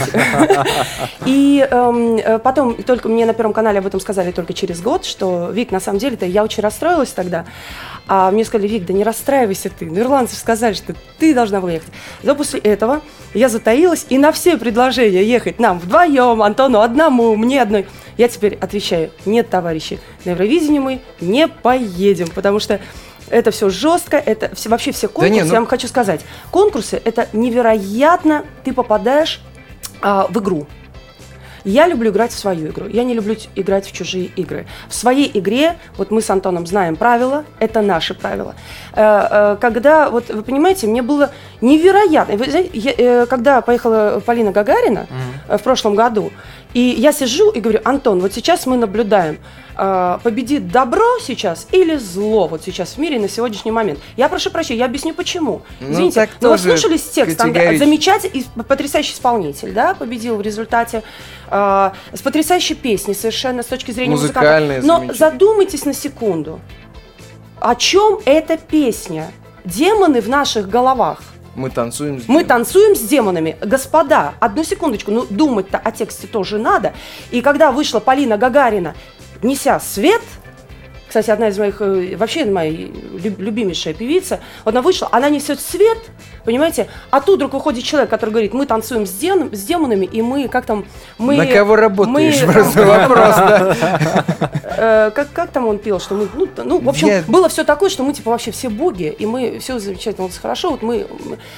И 1.27 1.67
эм, 1.71 2.17
э, 2.17 2.39
потом 2.39 2.75
только 2.83 3.09
мне 3.09 3.27
на 3.27 3.33
Первом 3.35 3.53
канале 3.53 3.79
об 3.79 3.87
этом 3.87 4.01
сказали 4.01 4.33
только 4.33 4.53
через 4.53 4.81
год, 4.81 5.05
что 5.05 5.51
Вик, 5.51 5.71
на 5.71 5.81
самом 5.81 5.99
деле-то 5.99 6.27
я 6.27 6.43
очень 6.43 6.63
расстроилась 6.63 7.11
тогда. 7.11 7.45
А 8.09 8.31
мне 8.31 8.45
сказали, 8.45 8.69
Вик, 8.69 8.85
да 8.85 8.93
не 8.93 9.05
расстраивайся 9.05 9.71
ты. 9.71 9.87
Ну, 9.87 9.99
ирландцы 10.01 10.37
сказали, 10.37 10.75
что 10.75 10.95
ты 11.19 11.35
должна 11.35 11.61
была 11.61 11.73
ехать. 11.73 11.93
Но 12.23 12.35
после 12.35 12.61
этого 12.61 13.01
я 13.35 13.49
затаилась, 13.49 14.07
и 14.09 14.19
на 14.19 14.33
все 14.33 14.57
предложения 14.57 15.25
ехать 15.25 15.59
нам 15.59 15.79
вдвоем, 15.79 16.43
Антону 16.43 16.81
одному, 16.81 17.35
мне 17.37 17.63
одной, 17.63 17.87
я 18.19 18.29
теперь 18.29 18.57
отвечаю, 18.61 19.11
нет, 19.25 19.49
товарищи, 19.49 20.01
на 20.25 20.31
Евровидение 20.31 20.81
мы 20.81 21.01
не 21.21 21.49
поедем, 21.49 22.29
потому 22.29 22.59
что 22.59 22.81
это 23.31 23.51
все 23.51 23.71
жестко, 23.71 24.19
это 24.19 24.55
все, 24.55 24.69
вообще 24.69 24.93
все 24.93 25.09
конкурсы, 25.09 25.33
не, 25.33 25.41
ну- 25.43 25.53
я 25.53 25.61
вам 25.61 25.67
хочу 25.67 25.89
сказать, 25.89 26.21
конкурсы 26.51 27.01
это 27.03 27.29
невероятно, 27.33 28.45
ты 28.65 28.73
попадаешь 28.73 29.41
а, 30.03 30.27
в 30.29 30.39
игру. 30.39 30.67
Я 31.65 31.87
люблю 31.87 32.11
играть 32.11 32.33
в 32.33 32.39
свою 32.39 32.69
игру. 32.69 32.87
Я 32.87 33.05
не 33.05 33.15
люблю 33.15 33.37
играть 33.55 33.87
в 33.87 33.93
чужие 33.93 34.27
игры. 34.37 34.67
В 34.89 34.95
своей 34.95 35.31
игре, 35.33 35.77
вот 35.97 36.11
мы 36.11 36.21
с 36.21 36.31
Антоном 36.31 36.67
знаем 36.67 36.97
правила, 36.97 37.45
это 37.59 37.83
наши 37.83 38.15
правила. 38.15 38.55
Э, 38.95 39.55
э, 39.55 39.57
Когда, 39.61 40.11
вот 40.11 40.29
вы 40.29 40.43
понимаете, 40.43 40.87
мне 40.87 41.03
было 41.03 41.31
невероятно. 41.61 42.37
Вы 42.37 42.51
знаете, 42.51 42.71
я, 42.73 42.93
э, 42.97 43.27
когда 43.27 43.61
поехала 43.61 44.23
Полина 44.25 44.53
Гагарина 44.53 45.07
э, 45.49 45.59
в 45.59 45.63
прошлом 45.63 45.95
году, 45.95 46.33
и 46.75 46.81
я 46.81 47.13
сижу 47.13 47.51
и 47.51 47.61
говорю, 47.61 47.81
Антон, 47.85 48.21
вот 48.21 48.33
сейчас 48.33 48.67
мы 48.67 48.77
наблюдаем, 48.77 49.39
э, 49.77 50.19
победит 50.23 50.69
добро 50.69 51.19
сейчас 51.21 51.67
или 51.73 51.97
зло 51.97 52.49
вот 52.49 52.63
сейчас 52.63 52.95
в 52.95 52.99
мире 52.99 53.19
на 53.19 53.29
сегодняшний 53.29 53.71
момент. 53.71 53.99
Я 54.17 54.29
прошу 54.29 54.51
прощения, 54.51 54.81
я 54.81 54.87
объясню 54.87 55.15
почему. 55.15 55.63
Ну, 55.81 55.93
Извините, 55.93 56.21
так 56.21 56.31
но 56.41 56.51
вы 56.51 56.59
слушались 56.59 57.03
текст, 57.03 57.39
там 57.39 57.53
замечательный, 57.53 58.41
и 58.41 58.63
потрясающий 58.63 59.15
исполнитель, 59.15 59.73
да, 59.73 59.95
победил 59.95 60.37
в 60.37 60.41
результате 60.41 61.03
э, 61.51 61.91
с 62.13 62.23
потрясающей 62.23 62.75
песней 62.75 63.15
совершенно 63.15 63.63
с 63.63 63.67
точки 63.67 63.91
зрения 63.91 64.13
Музыкальная, 64.13 64.81
музыканта. 64.81 65.07
Но 65.07 65.15
задумайтесь 65.15 65.85
на 65.85 65.93
секунду, 65.93 66.61
о 67.61 67.75
чем 67.75 68.19
эта 68.25 68.57
песня? 68.57 69.31
Демоны 69.65 70.21
в 70.21 70.29
наших 70.29 70.69
головах. 70.69 71.21
Мы 71.55 71.71
танцуем 71.71 72.21
с 72.21 72.29
Мы 72.29 72.41
ним. 72.41 72.47
танцуем 72.47 72.97
с 72.97 73.01
демонами. 73.01 73.57
Господа, 73.61 74.35
одну 74.41 74.65
секундочку, 74.65 75.11
ну 75.11 75.27
думать-то 75.29 75.79
о 75.79 75.93
тексте 75.93 76.27
тоже 76.27 76.59
надо. 76.59 76.95
И 77.31 77.43
когда 77.43 77.73
вышла 77.73 78.01
Полина 78.01 78.39
Гагарина, 78.39 78.95
неся 79.43 79.79
свет, 79.81 80.23
кстати, 81.13 81.31
одна 81.31 81.49
из 81.49 81.59
моих, 81.59 81.83
э, 81.83 82.17
вообще 82.17 82.47
моя 82.47 82.71
лю- 82.71 83.35
любимейшая 83.37 83.93
певица, 83.93 84.41
вот 84.65 84.73
она 84.75 84.81
вышла, 84.81 85.11
она 85.13 85.29
несет 85.29 85.61
свет, 85.61 85.99
понимаете, 86.47 86.89
а 87.11 87.21
тут 87.21 87.37
вдруг 87.37 87.53
выходит 87.53 87.85
человек, 87.85 88.09
который 88.09 88.31
говорит, 88.31 88.55
мы 88.55 88.65
танцуем 88.65 89.05
с, 89.05 89.11
дем- 89.11 89.55
с 89.55 89.63
демонами, 89.63 90.07
и 90.07 90.23
мы, 90.23 90.49
как 90.49 90.65
там, 90.65 90.87
мы... 91.19 91.37
На 91.37 91.45
кого 91.45 91.77
работаешь? 91.77 92.43
мы- 92.43 92.53
Просто 92.55 92.83
вопрос, 92.87 93.37
да. 93.37 93.77
Э, 94.75 95.11
как, 95.15 95.31
как 95.35 95.51
там 95.51 95.67
он 95.69 95.79
пел, 95.79 96.01
что 96.01 96.15
мы, 96.15 96.27
ну, 96.35 96.49
ну, 96.65 96.81
в 96.81 96.89
общем, 96.89 97.09
Я- 97.09 97.23
было 97.29 97.51
все 97.51 97.63
такое, 97.63 97.91
что 97.91 98.05
мы, 98.05 98.15
типа, 98.15 98.31
вообще 98.31 98.51
все 98.53 98.71
боги, 98.71 99.15
и 99.17 99.27
мы 99.27 99.59
все 99.59 99.79
замечательно, 99.79 100.27
вот 100.27 100.35
хорошо, 100.41 100.71
вот 100.71 100.83
мы, 100.83 101.07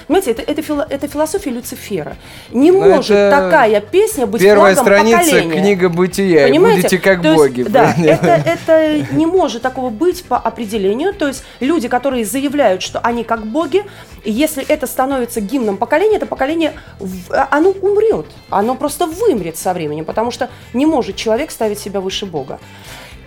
понимаете, 0.09 0.33
это, 0.33 0.43
это, 0.43 0.63
фило- 0.63 0.87
это 0.91 1.07
философия 1.07 1.51
Люцифера. 1.51 2.17
Не 2.51 2.73
Ну, 2.73 2.81
может 2.81 3.31
такая 3.31 3.81
песня 3.81 4.27
быть 4.27 4.43
Первая 4.43 4.75
страница 4.75 5.19
поколения. 5.21 5.61
книга 5.61 5.89
бытия. 5.91 6.49
Понимаете? 6.49 6.81
Будете 6.83 6.99
как 6.99 7.23
То 7.23 7.35
боги. 7.37 7.63
Да, 7.63 7.95
это 7.97 9.07
не 9.13 9.27
может 9.27 9.44
такого 9.61 9.91
быть 9.91 10.25
по 10.25 10.37
определению. 10.37 11.13
То 11.15 11.29
есть 11.29 11.45
люди, 11.61 11.89
которые 11.89 12.25
заявляют, 12.25 12.83
что 12.83 12.99
они 13.01 13.25
как 13.25 13.47
боги, 13.47 13.85
если 14.25 14.65
это 14.65 14.87
становится 14.87 15.41
гимном 15.41 15.77
поколения, 15.77 16.17
это 16.17 16.27
поколение, 16.27 16.73
в- 16.99 17.33
оно 17.51 17.71
умрет. 17.71 18.27
Оно 18.51 18.75
просто 18.75 19.07
вымрет 19.07 19.57
со 19.57 19.73
временем, 19.75 20.05
потому 20.05 20.31
что 20.31 20.49
не 20.73 20.87
может 20.87 21.17
человек 21.17 21.51
ставить 21.51 21.79
себя 21.79 22.01
выше 22.01 22.27
Бога. 22.27 22.59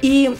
И 0.01 0.35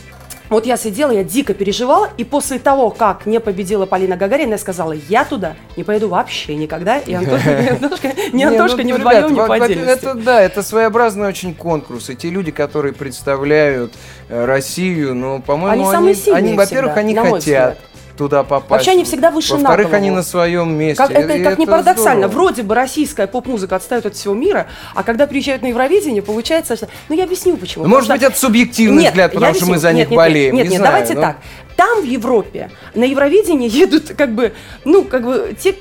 вот 0.50 0.66
я 0.66 0.78
сидела, 0.78 1.12
я 1.12 1.24
дико 1.24 1.54
переживала, 1.54 2.10
и 2.18 2.24
после 2.24 2.60
того, 2.60 2.90
как 2.90 3.26
не 3.26 3.40
победила 3.40 3.86
Полина 3.86 4.16
Гагарина, 4.16 4.52
я 4.52 4.58
сказала, 4.58 4.94
я 4.94 5.26
туда 5.26 5.56
не 5.76 5.84
поеду 5.84 6.10
вообще 6.10 6.56
никогда, 6.56 6.98
и 6.98 7.14
Антошка, 7.18 7.78
Антошка, 7.82 8.14
Не, 8.34 8.44
Антошка, 8.46 8.78
ну, 8.78 8.84
ни 8.84 8.92
ну, 8.92 8.98
вдвоем 8.98 9.34
не. 9.34 9.92
Это 9.92 10.14
да, 10.14 10.42
это 10.42 10.64
своеобразный 10.64 11.28
очень 11.28 11.54
конкурс. 11.54 12.10
И 12.10 12.16
те 12.16 12.30
люди, 12.30 12.52
которые 12.52 12.94
представляют 12.94 13.94
э, 14.30 14.46
Россию, 14.46 15.16
ну, 15.16 15.42
по-моему, 15.42 15.90
Они 16.34 16.54
во-первых, 16.54 16.98
они 16.98 17.16
хотят. 17.16 17.78
Туда 18.18 18.44
попасть. 18.44 18.70
Вообще 18.70 18.92
они 18.92 19.04
всегда 19.04 19.32
выше 19.32 19.54
на 19.54 19.70
Во-вторых, 19.70 19.94
они 19.94 20.12
на 20.12 20.24
своем 20.24 20.74
месте. 20.74 20.98
Как, 21.02 21.12
это 21.12 21.44
как 21.44 21.58
ни 21.60 21.66
парадоксально, 21.66 22.28
здорово. 22.28 22.48
вроде 22.48 22.64
бы 22.64 22.76
российская 22.76 23.28
поп-музыка 23.28 23.76
отстает 23.78 24.06
от 24.06 24.16
всего 24.16 24.34
мира, 24.34 24.68
а 24.94 25.04
когда 25.04 25.28
приезжают 25.28 25.62
на 25.62 25.68
Евровидение, 25.68 26.22
получается, 26.22 26.76
что... 26.76 26.90
Ну, 27.08 27.16
я 27.16 27.24
объясню, 27.24 27.56
почему. 27.58 27.86
Ну, 27.86 27.90
Может 27.90 28.10
быть, 28.10 28.24
это 28.24 28.38
субъективный 28.38 29.04
Нет, 29.04 29.12
взгляд, 29.12 29.34
потому 29.34 29.54
что 29.54 29.66
мы 29.66 29.72
объясню. 29.76 29.82
за 29.82 29.94
них 29.94 30.00
нет, 30.00 30.10
нет, 30.10 30.18
болеем. 30.18 30.56
Нет, 30.56 30.66
не 30.66 30.72
нет, 30.72 30.80
знаю, 30.80 30.94
давайте 30.94 31.14
ну. 31.14 31.22
так. 31.22 31.38
Там, 31.76 32.02
в 32.02 32.06
Европе, 32.06 32.72
на 32.96 33.04
Евровидение 33.04 33.70
едут, 33.70 34.14
как 34.18 34.34
бы, 34.34 34.54
ну, 34.84 35.04
как 35.04 35.24
бы, 35.24 35.56
те- 35.62 35.76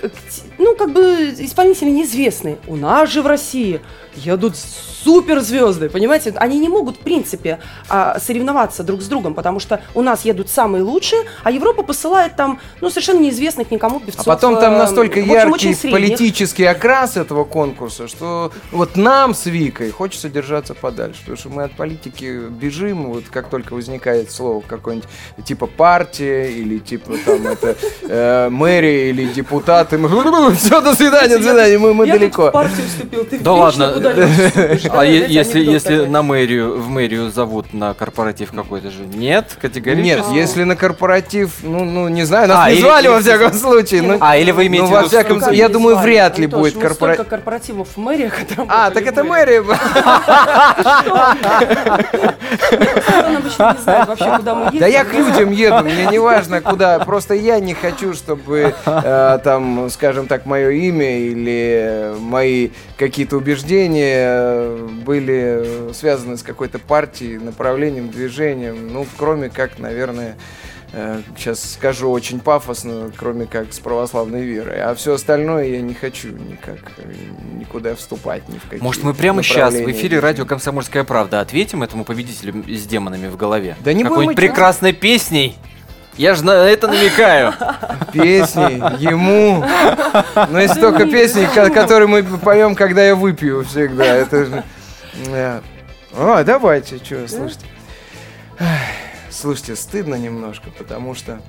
ну, 0.58 0.74
как 0.76 0.92
бы, 0.92 1.34
исполнители 1.38 1.90
неизвестные. 1.90 2.58
У 2.66 2.76
нас 2.76 3.10
же 3.10 3.22
в 3.22 3.26
России 3.26 3.80
едут 4.14 4.56
суперзвезды, 4.56 5.88
понимаете? 5.88 6.34
Они 6.36 6.58
не 6.58 6.68
могут, 6.68 6.96
в 6.96 7.00
принципе, 7.00 7.60
а, 7.88 8.18
соревноваться 8.18 8.82
друг 8.82 9.02
с 9.02 9.06
другом, 9.06 9.34
потому 9.34 9.60
что 9.60 9.80
у 9.94 10.02
нас 10.02 10.24
едут 10.24 10.48
самые 10.50 10.82
лучшие, 10.82 11.22
а 11.44 11.50
Европа 11.52 11.82
посылает 11.84 12.34
там, 12.34 12.58
ну, 12.80 12.90
совершенно 12.90 13.20
неизвестных 13.20 13.70
никому 13.70 13.98
А 13.98 14.00
певцов. 14.00 14.24
потом 14.24 14.58
там 14.58 14.74
э, 14.74 14.78
настолько 14.78 15.20
общем, 15.20 15.32
яркий 15.32 15.90
политический 15.90 16.64
окрас 16.64 17.16
этого 17.16 17.44
конкурса, 17.44 18.08
что 18.08 18.52
вот 18.72 18.96
нам 18.96 19.34
с 19.34 19.46
Викой 19.46 19.90
хочется 19.90 20.28
держаться 20.28 20.74
подальше, 20.74 21.20
потому 21.20 21.36
что 21.36 21.50
мы 21.50 21.64
от 21.64 21.72
политики 21.72 22.48
бежим, 22.48 23.12
вот 23.12 23.24
как 23.30 23.48
только 23.48 23.74
возникает 23.74 24.32
слово 24.32 24.62
какое-нибудь 24.66 25.08
типа 25.44 25.66
партия 25.66 26.50
или 26.50 26.78
типа 26.78 27.12
там 27.24 27.46
это 27.46 27.76
э, 28.02 28.48
мэрия 28.50 29.10
или 29.10 29.26
депутаты, 29.26 29.98
мы 29.98 30.08
все, 30.52 30.80
до 30.80 30.94
свидания, 30.94 31.36
до 31.38 31.42
свидания, 31.44 31.78
мы, 31.78 31.94
мы 31.94 32.06
Я 32.06 32.14
далеко. 32.14 32.48
в 32.48 32.52
партию 32.52 32.86
вступил, 32.88 33.24
ты 33.24 33.38
Да 33.38 33.52
ладно. 33.52 33.92
вступишь. 33.92 34.86
А 34.90 35.04
если, 35.04 35.60
если 35.60 36.06
на 36.06 36.22
мэрию, 36.22 36.78
в 36.80 36.88
мэрию 36.88 37.30
зовут 37.30 37.72
на 37.72 37.94
корпоратив 37.94 38.52
какой-то 38.52 38.90
же? 38.90 39.02
Нет, 39.06 39.56
категорически? 39.60 40.06
Нет, 40.06 40.24
если 40.32 40.64
на 40.64 40.76
корпоратив, 40.76 41.50
ну, 41.62 41.84
ну 41.84 42.08
не 42.08 42.24
знаю, 42.24 42.48
нас 42.48 42.58
А, 42.66 42.70
не 42.70 42.80
звали 42.80 43.08
во 43.08 43.20
всяком 43.20 43.52
случае. 43.52 44.02
ну, 44.02 44.16
А, 44.20 44.36
или 44.36 44.50
вы 44.50 44.66
имеете 44.66 44.84
ну, 44.86 44.90
в 44.90 44.92
во 44.92 44.98
виду, 45.00 45.08
всяком 45.08 45.34
Ну, 45.34 45.40
как 45.40 45.44
случае, 45.48 45.58
я 45.58 45.68
думаю, 45.68 45.96
вряд 45.96 46.38
ли 46.38 46.46
будет 46.46 46.74
ну, 46.74 46.80
корпоратив. 46.80 47.14
столько 47.16 47.30
корпоративов 47.30 47.88
в 47.96 47.96
которые 47.96 48.66
А, 48.68 48.90
так 48.90 49.06
это 49.06 49.24
мэрия. 49.24 49.62
Он 53.26 53.36
обычно 53.36 53.72
не 53.76 53.82
знает 53.82 54.08
вообще, 54.08 54.36
куда 54.36 54.54
мы 54.54 54.66
едем. 54.66 54.78
Да 54.80 54.86
я 54.86 55.04
к 55.04 55.12
людям 55.12 55.50
еду, 55.50 55.84
мне 55.84 56.06
не 56.06 56.18
важно 56.18 56.60
куда. 56.60 56.98
Просто 57.00 57.34
я 57.34 57.60
не 57.60 57.74
хочу, 57.74 58.14
чтобы 58.14 58.74
э, 58.84 59.38
там, 59.42 59.88
скажем 59.90 60.26
так, 60.26 60.35
мое 60.44 60.70
имя 60.70 61.18
или 61.18 62.14
мои 62.18 62.70
какие-то 62.98 63.36
убеждения 63.38 64.26
э, 64.26 64.88
были 65.04 65.92
связаны 65.94 66.36
с 66.36 66.42
какой-то 66.42 66.78
партией, 66.78 67.38
направлением, 67.38 68.10
движением. 68.10 68.92
Ну, 68.92 69.06
кроме 69.16 69.48
как, 69.48 69.78
наверное, 69.78 70.36
сейчас 71.36 71.72
скажу 71.72 72.10
очень 72.10 72.40
пафосно, 72.40 73.10
кроме 73.16 73.46
как 73.46 73.72
с 73.72 73.78
православной 73.80 74.44
верой. 74.44 74.80
А 74.80 74.94
все 74.94 75.14
остальное 75.14 75.64
я 75.64 75.80
не 75.82 75.94
хочу 75.94 76.28
никак 76.28 76.78
э, 76.98 77.12
никуда 77.58 77.94
вступать, 77.94 78.48
ни 78.48 78.58
в 78.58 78.62
какие 78.62 78.80
Может, 78.80 79.02
мы 79.02 79.14
прямо 79.14 79.42
сейчас 79.42 79.74
в 79.74 79.90
эфире 79.90 80.20
радио 80.20 80.46
«Комсомольская 80.46 81.04
правда» 81.04 81.40
ответим 81.40 81.82
этому 81.82 82.04
победителю 82.04 82.64
с 82.68 82.86
демонами 82.86 83.28
в 83.28 83.36
голове? 83.36 83.76
Да 83.84 83.92
не 83.92 84.04
Какой-нибудь 84.04 84.36
прекрасной 84.36 84.92
песней? 84.92 85.56
Я 86.16 86.34
же 86.34 86.44
на 86.44 86.52
это 86.68 86.88
намекаю. 86.88 87.52
песни 88.12 88.74
ему. 89.02 89.64
Но 90.50 90.60
есть 90.60 90.80
только 90.80 91.06
песни, 91.06 91.46
ко- 91.54 91.70
которые 91.70 92.08
мы 92.08 92.22
поем, 92.22 92.74
когда 92.74 93.04
я 93.06 93.14
выпью 93.14 93.64
всегда. 93.64 94.04
Это 94.04 94.44
же... 94.46 94.64
Да. 95.26 95.60
О, 96.16 96.42
давайте, 96.44 96.96
что, 96.96 97.26
слушайте. 97.28 97.66
Слушайте, 99.30 99.76
стыдно 99.76 100.14
немножко, 100.14 100.70
потому 100.78 101.14
что 101.14 101.40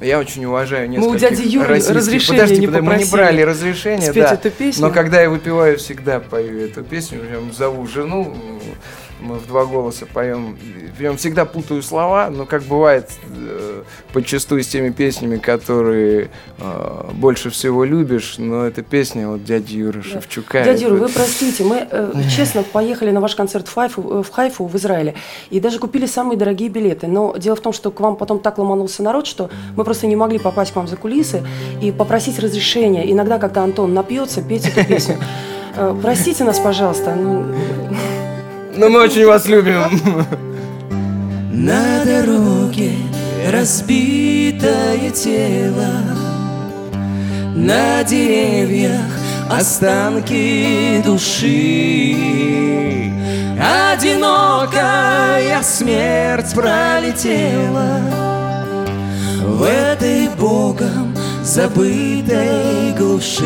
я 0.00 0.18
очень 0.18 0.44
уважаю 0.44 0.90
Мы 0.90 1.06
у 1.06 1.14
нескольких 1.14 1.36
дяди 1.38 1.48
Юры 1.48 1.68
российских- 1.68 1.94
разрешения 1.96 2.38
Подождите, 2.40 2.60
не 2.60 2.66
подожди, 2.66 2.86
мы 2.88 2.92
не 2.94 2.98
попросили 3.04 3.16
брали 3.16 3.42
разрешения, 3.42 4.02
спеть 4.10 4.24
да. 4.24 4.34
эту 4.34 4.50
песню. 4.50 4.82
Но 4.88 4.92
когда 4.92 5.20
я 5.22 5.30
выпиваю, 5.30 5.78
всегда 5.78 6.18
пою 6.18 6.58
эту 6.64 6.82
песню. 6.82 7.20
Прям 7.20 7.52
зову 7.52 7.86
жену, 7.86 8.34
мы 9.22 9.36
в 9.36 9.46
два 9.46 9.64
голоса 9.64 10.06
поем. 10.06 10.58
Прям 10.98 11.16
всегда 11.16 11.44
путаю 11.44 11.82
слова, 11.82 12.28
но 12.30 12.44
как 12.44 12.62
бывает 12.64 13.10
э, 13.34 13.82
подчастую 14.12 14.62
с 14.62 14.66
теми 14.66 14.90
песнями, 14.90 15.36
которые 15.36 16.30
э, 16.58 17.10
больше 17.14 17.50
всего 17.50 17.84
любишь, 17.84 18.34
но 18.38 18.64
эта 18.66 18.82
песня 18.82 19.28
вот 19.28 19.44
дяди 19.44 19.76
Юры 19.76 20.02
Шевчука. 20.02 20.64
Дядя 20.64 20.84
Юра, 20.86 20.94
это- 20.96 21.04
вы 21.04 21.08
простите, 21.08 21.64
мы, 21.64 21.86
э, 21.90 22.12
честно, 22.34 22.62
поехали 22.62 23.10
на 23.10 23.20
ваш 23.20 23.34
концерт 23.36 23.68
в 23.68 23.74
Хайфу, 23.74 24.20
э, 24.20 24.22
в 24.22 24.30
Хайфу, 24.30 24.66
в 24.66 24.76
Израиле, 24.76 25.14
и 25.50 25.60
даже 25.60 25.78
купили 25.78 26.06
самые 26.06 26.36
дорогие 26.36 26.68
билеты. 26.68 27.06
Но 27.06 27.36
дело 27.36 27.56
в 27.56 27.60
том, 27.60 27.72
что 27.72 27.90
к 27.90 28.00
вам 28.00 28.16
потом 28.16 28.38
так 28.40 28.58
ломанулся 28.58 29.02
народ, 29.02 29.26
что 29.26 29.50
мы 29.76 29.84
просто 29.84 30.06
не 30.06 30.16
могли 30.16 30.38
попасть 30.38 30.72
к 30.72 30.76
вам 30.76 30.88
за 30.88 30.96
кулисы 30.96 31.42
и 31.80 31.92
попросить 31.92 32.38
разрешения. 32.38 33.10
Иногда, 33.10 33.38
когда 33.38 33.62
Антон 33.62 33.94
напьется, 33.94 34.42
петь 34.42 34.66
эту 34.66 34.84
песню. 34.86 35.16
Э, 35.74 35.96
Простите 36.02 36.44
нас, 36.44 36.58
пожалуйста. 36.58 37.16
Но 38.74 38.88
мы 38.88 39.00
очень 39.00 39.26
вас 39.26 39.46
любим. 39.46 40.00
На 41.50 42.04
дороге 42.04 42.92
разбитое 43.50 45.10
тело 45.10 45.92
На 47.54 48.02
деревьях 48.02 49.10
останки 49.50 51.02
души 51.04 52.16
Одинокая 53.92 55.62
смерть 55.62 56.54
пролетела 56.54 58.00
В 59.44 59.62
этой 59.62 60.30
богом 60.38 61.14
забытой 61.44 62.94
глуши 62.96 63.42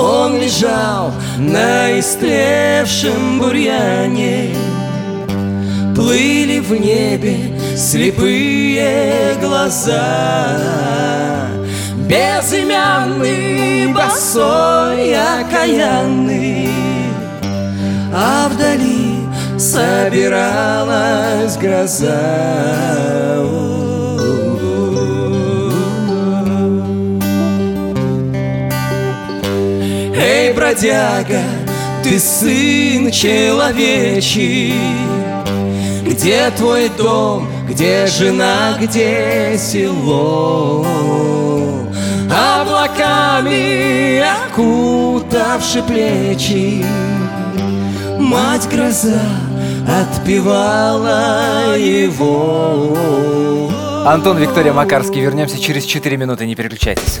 Он 0.00 0.40
лежал 0.40 1.12
на 1.36 1.98
истлевшем 1.98 3.38
бурьяне. 3.38 4.54
Плыли 5.94 6.60
в 6.60 6.72
небе 6.72 7.36
слепые 7.76 9.36
глаза. 9.40 10.56
Безымянный, 12.08 13.92
босой, 13.92 15.14
окаянный. 15.14 16.70
А 18.14 18.48
вдали 18.48 19.20
собиралась 19.58 21.56
гроза 21.58 22.80
Эй, 30.22 30.52
бродяга, 30.52 31.40
ты 32.02 32.18
сын 32.18 33.10
человечий 33.10 34.74
Где 36.04 36.50
твой 36.50 36.90
дом, 36.90 37.48
где 37.66 38.06
жена, 38.06 38.76
где 38.78 39.56
село 39.56 40.84
Облаками 42.30 44.22
окутавши 44.46 45.82
плечи 45.84 46.84
Мать 48.18 48.68
гроза 48.70 49.22
отпевала 49.88 51.78
его 51.78 52.94
Антон, 54.04 54.38
Виктория 54.38 54.72
Макарский. 54.72 55.20
Вернемся 55.20 55.58
через 55.60 55.84
4 55.84 56.16
минуты, 56.16 56.46
не 56.46 56.54
переключайтесь. 56.54 57.20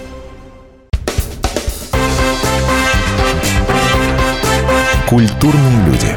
Культурные 5.11 5.85
люди. 5.87 6.07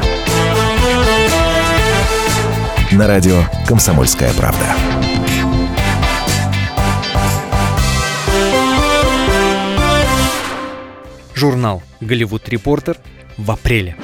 На 2.93 3.07
радио 3.07 3.43
«Комсомольская 3.67 4.31
правда». 4.35 4.73
Журнал 11.33 11.83
«Голливуд 11.99 12.47
Репортер» 12.47 12.97
в 13.37 13.51
апреле. 13.51 13.97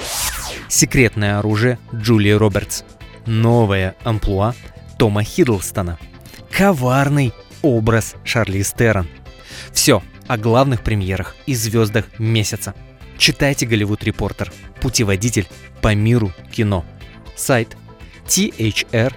Секретное 0.68 1.40
оружие 1.40 1.80
Джулии 1.96 2.32
Робертс. 2.32 2.84
Новая 3.26 3.96
амплуа 4.04 4.54
Тома 4.98 5.24
Хиддлстона. 5.24 6.00
Коварный 6.52 7.34
образ 7.62 8.16
Шарли 8.26 8.62
Стерон. 8.62 9.08
Все 9.72 10.04
о 10.28 10.38
главных 10.38 10.82
премьерах 10.82 11.38
и 11.46 11.56
звездах 11.56 12.08
месяца. 12.20 12.76
Читайте 13.22 13.68
«Голливуд 13.68 14.04
Репортер»– 14.04 14.52
путеводитель 14.82 15.48
по 15.80 15.94
миру 15.94 16.34
кино. 16.52 16.84
Сайт 17.36 17.78
thr.ru 18.26 19.14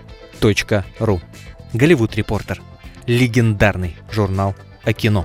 «Голливуд 1.72 2.14
Репортер»– 2.14 2.60
легендарный 3.06 3.96
журнал 4.12 4.54
о 4.84 4.92
кино. 4.92 5.24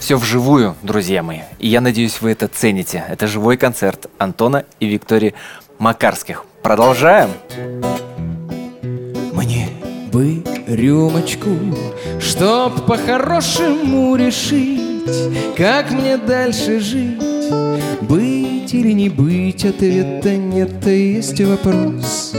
Все 0.00 0.16
вживую, 0.16 0.74
друзья 0.82 1.22
мои. 1.22 1.42
И 1.60 1.68
я 1.68 1.80
надеюсь, 1.80 2.20
вы 2.20 2.32
это 2.32 2.48
цените. 2.48 3.04
Это 3.08 3.28
живой 3.28 3.56
концерт 3.56 4.10
Антона 4.18 4.64
и 4.80 4.86
Виктории 4.86 5.34
Макарских. 5.78 6.44
Продолжаем. 6.60 7.30
Мне 9.32 9.68
бы 10.12 10.42
рюмочку, 10.66 11.50
чтоб 12.20 12.84
по-хорошему 12.84 14.16
решить, 14.16 14.91
как 15.56 15.90
мне 15.90 16.16
дальше 16.16 16.80
жить. 16.80 17.20
Быть 18.00 18.74
или 18.74 18.92
не 18.92 19.08
быть, 19.08 19.64
ответа 19.64 20.36
нет, 20.36 20.86
а 20.86 20.90
есть 20.90 21.40
вопрос. 21.40 22.32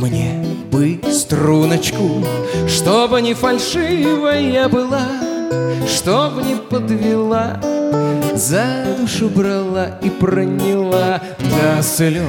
Мне 0.00 0.44
бы 0.70 1.00
струночку, 1.10 2.24
чтобы 2.68 3.22
не 3.22 3.34
фальшивая 3.34 4.68
была, 4.68 5.08
чтоб 5.88 6.44
не 6.44 6.56
подвела, 6.56 7.60
за 8.34 8.96
душу 8.98 9.28
брала 9.28 9.98
и 10.02 10.10
проняла 10.10 11.20
до 11.38 11.82
слез. 11.82 12.26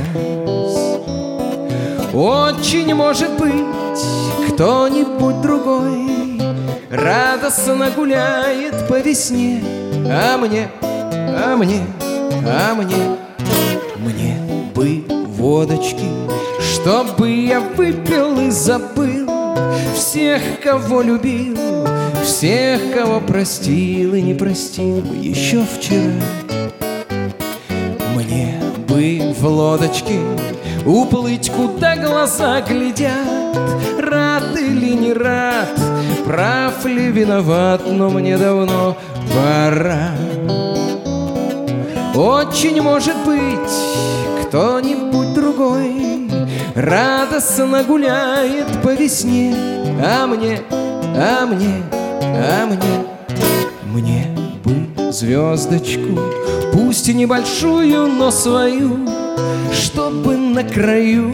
Очень 2.14 2.96
может 2.96 3.38
быть, 3.38 3.66
кто-нибудь 4.54 5.42
другой 5.42 6.17
Радостно 6.90 7.92
гуляет 7.92 8.88
по 8.88 9.00
весне. 9.00 9.62
А 10.10 10.38
мне, 10.38 10.70
а 10.82 11.58
мне, 11.58 11.82
а 12.46 12.74
мне 12.76 13.18
Мне 13.98 14.40
бы 14.74 15.04
водочки 15.10 16.06
Чтобы 16.62 17.30
я 17.30 17.60
выпил 17.60 18.40
и 18.40 18.50
забыл 18.50 19.30
Всех, 19.96 20.42
кого 20.64 21.02
любил 21.02 21.58
Всех, 22.24 22.94
кого 22.94 23.20
простил 23.20 24.16
и 24.16 24.22
не 24.22 24.34
простил 24.34 25.04
Еще 25.14 25.66
вчера. 25.66 26.14
Мне 28.16 28.62
бы 28.88 29.34
в 29.38 29.46
лодочке 29.46 30.22
Уплыть, 30.86 31.52
куда 31.52 31.98
глаза 31.98 32.62
глядят 32.62 33.58
Рад 34.00 34.58
или 34.58 34.94
не 34.94 35.12
рад 35.12 35.68
Прав 36.28 36.86
ли 36.86 37.12
виноват, 37.12 37.82
но 37.90 38.10
мне 38.10 38.38
давно 38.38 38.98
пора. 39.34 40.12
Очень 42.14 42.82
может 42.82 43.16
быть 43.26 43.98
кто-нибудь 44.48 45.34
другой 45.36 46.30
Радостно 46.74 47.84
гуляет 47.84 48.66
по 48.82 48.94
весне 48.96 49.56
А 50.04 50.26
мне, 50.26 50.62
а 50.72 51.46
мне, 51.46 51.84
а 52.22 52.66
мне 52.66 53.06
Мне 53.86 54.36
бы 54.64 55.12
звездочку 55.12 56.20
Пусть 56.74 57.08
и 57.08 57.14
небольшую, 57.14 58.08
но 58.08 58.32
свою 58.32 59.08
Чтобы 59.72 60.38
на 60.38 60.64
краю 60.64 61.34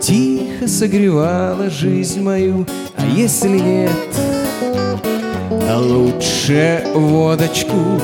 тихо 0.00 0.68
согревала 0.68 1.70
жизнь 1.70 2.22
мою, 2.22 2.66
если 3.14 3.58
нет, 3.58 3.90
а 5.50 5.78
лучше 5.78 6.84
водочку, 6.94 8.00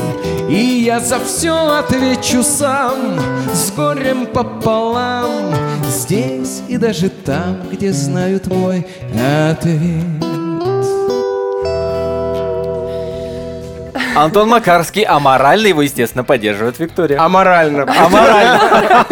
и 0.49 0.83
я 0.85 1.01
за 1.01 1.19
все 1.21 1.79
отвечу 1.79 2.43
сам, 2.43 3.19
с 3.53 3.71
горем 3.73 4.27
пополам, 4.27 5.55
здесь 5.89 6.63
и 6.69 6.77
даже 6.77 7.09
там, 7.09 7.59
где 7.71 7.93
знают 7.93 8.47
мой 8.47 8.87
ответ. 9.51 10.22
Антон 14.15 14.49
Макарский, 14.49 15.03
аморально 15.03 15.69
его, 15.69 15.83
естественно, 15.83 16.25
поддерживает 16.25 16.79
Виктория. 16.79 17.21
Аморально. 17.21 17.83
Аморально. 17.83 19.07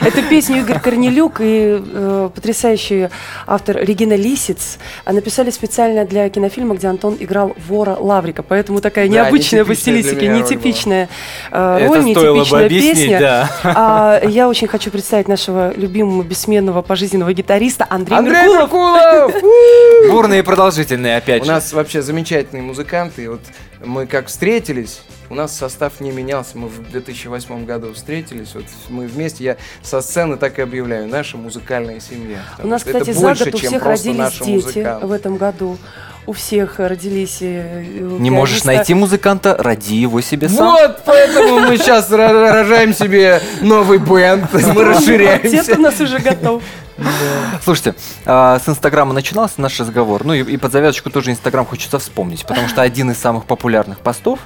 Эту 0.00 0.22
песню 0.22 0.60
Игорь 0.60 0.80
Корнелюк 0.80 1.40
и 1.40 1.80
э, 1.82 2.30
потрясающий 2.34 3.08
автор 3.46 3.76
Регина 3.76 4.14
Лисиц 4.14 4.78
а, 5.04 5.12
написали 5.12 5.50
специально 5.50 6.04
для 6.04 6.28
кинофильма, 6.28 6.74
где 6.74 6.88
Антон 6.88 7.16
играл 7.18 7.54
вора 7.66 7.96
Лаврика. 7.98 8.42
Поэтому 8.42 8.80
такая 8.80 9.08
Да, 9.08 9.14
необычная 9.14 9.64
по 9.64 9.74
стилистике, 9.74 10.28
роль 10.30 10.38
нетипичная 10.38 11.08
э, 11.50 11.86
роль, 11.86 12.04
нетипичная 12.04 12.68
песня. 12.68 13.18
да. 13.20 13.50
А, 13.64 14.20
я 14.24 14.48
очень 14.48 14.68
хочу 14.68 14.90
представить 14.90 15.28
нашего 15.28 15.72
любимого 15.74 16.22
бессменного 16.22 16.82
пожизненного 16.82 17.32
гитариста 17.32 17.86
Андрея 17.88 18.18
Андрей 18.18 18.46
Меркулов. 18.46 19.32
Бурные 20.10 20.40
и 20.40 20.42
продолжительные, 20.42 21.16
опять 21.16 21.42
У 21.42 21.46
нас 21.46 21.72
вообще 21.72 22.02
замечательные 22.02 22.62
музыканты. 22.62 23.28
Вот 23.30 23.40
мы 23.84 24.06
как 24.06 24.26
встретились, 24.26 25.02
у 25.30 25.34
нас 25.34 25.56
состав 25.56 26.00
не 26.00 26.10
менялся. 26.10 26.58
Мы 26.58 26.68
в 26.68 26.90
2008 26.90 27.64
году 27.64 27.94
встретились. 27.94 28.54
Вот 28.54 28.64
мы 28.88 29.06
вместе, 29.06 29.44
я 29.44 29.56
со 29.82 30.02
сцены 30.02 30.36
так 30.36 30.58
и 30.58 30.62
объявляю, 30.62 31.06
наша 31.06 31.36
музыкальная 31.36 32.00
семья. 32.00 32.38
У 32.62 32.66
нас, 32.66 32.82
кстати, 32.82 33.10
это 33.10 33.12
за 33.12 33.20
больше, 33.20 33.44
год 33.44 33.54
у 33.54 33.58
чем 33.58 33.68
всех 33.68 33.82
просто 33.82 34.08
родились 34.08 34.38
дети 34.40 34.50
музыканты. 34.50 35.06
в 35.06 35.12
этом 35.12 35.36
году. 35.36 35.78
У 36.26 36.32
всех 36.32 36.78
родились 36.78 37.38
э, 37.40 37.82
Не 38.18 38.30
можешь 38.30 38.64
найти 38.64 38.92
музыканта, 38.92 39.56
роди 39.58 39.96
его 39.96 40.20
себе 40.20 40.48
сам. 40.48 40.72
Вот, 40.72 41.02
поэтому 41.04 41.60
мы 41.60 41.78
сейчас 41.78 42.10
рожаем 42.10 42.92
себе 42.92 43.40
новый 43.62 43.98
бенд, 43.98 44.52
мы 44.52 44.84
расширяемся. 44.84 45.74
у 45.76 45.80
нас 45.80 45.98
уже 46.00 46.18
готов. 46.18 46.62
Слушайте, 47.64 47.94
а, 48.24 48.58
с 48.58 48.68
Инстаграма 48.68 49.12
начинался 49.12 49.60
наш 49.60 49.78
разговор. 49.80 50.24
Ну 50.24 50.34
и, 50.34 50.56
под 50.56 50.72
завязочку 50.72 51.10
тоже 51.10 51.30
Инстаграм 51.30 51.66
хочется 51.66 51.98
вспомнить, 51.98 52.46
потому 52.46 52.68
что 52.68 52.82
один 52.82 53.10
из 53.10 53.18
самых 53.18 53.44
популярных 53.44 54.00
постов 54.00 54.40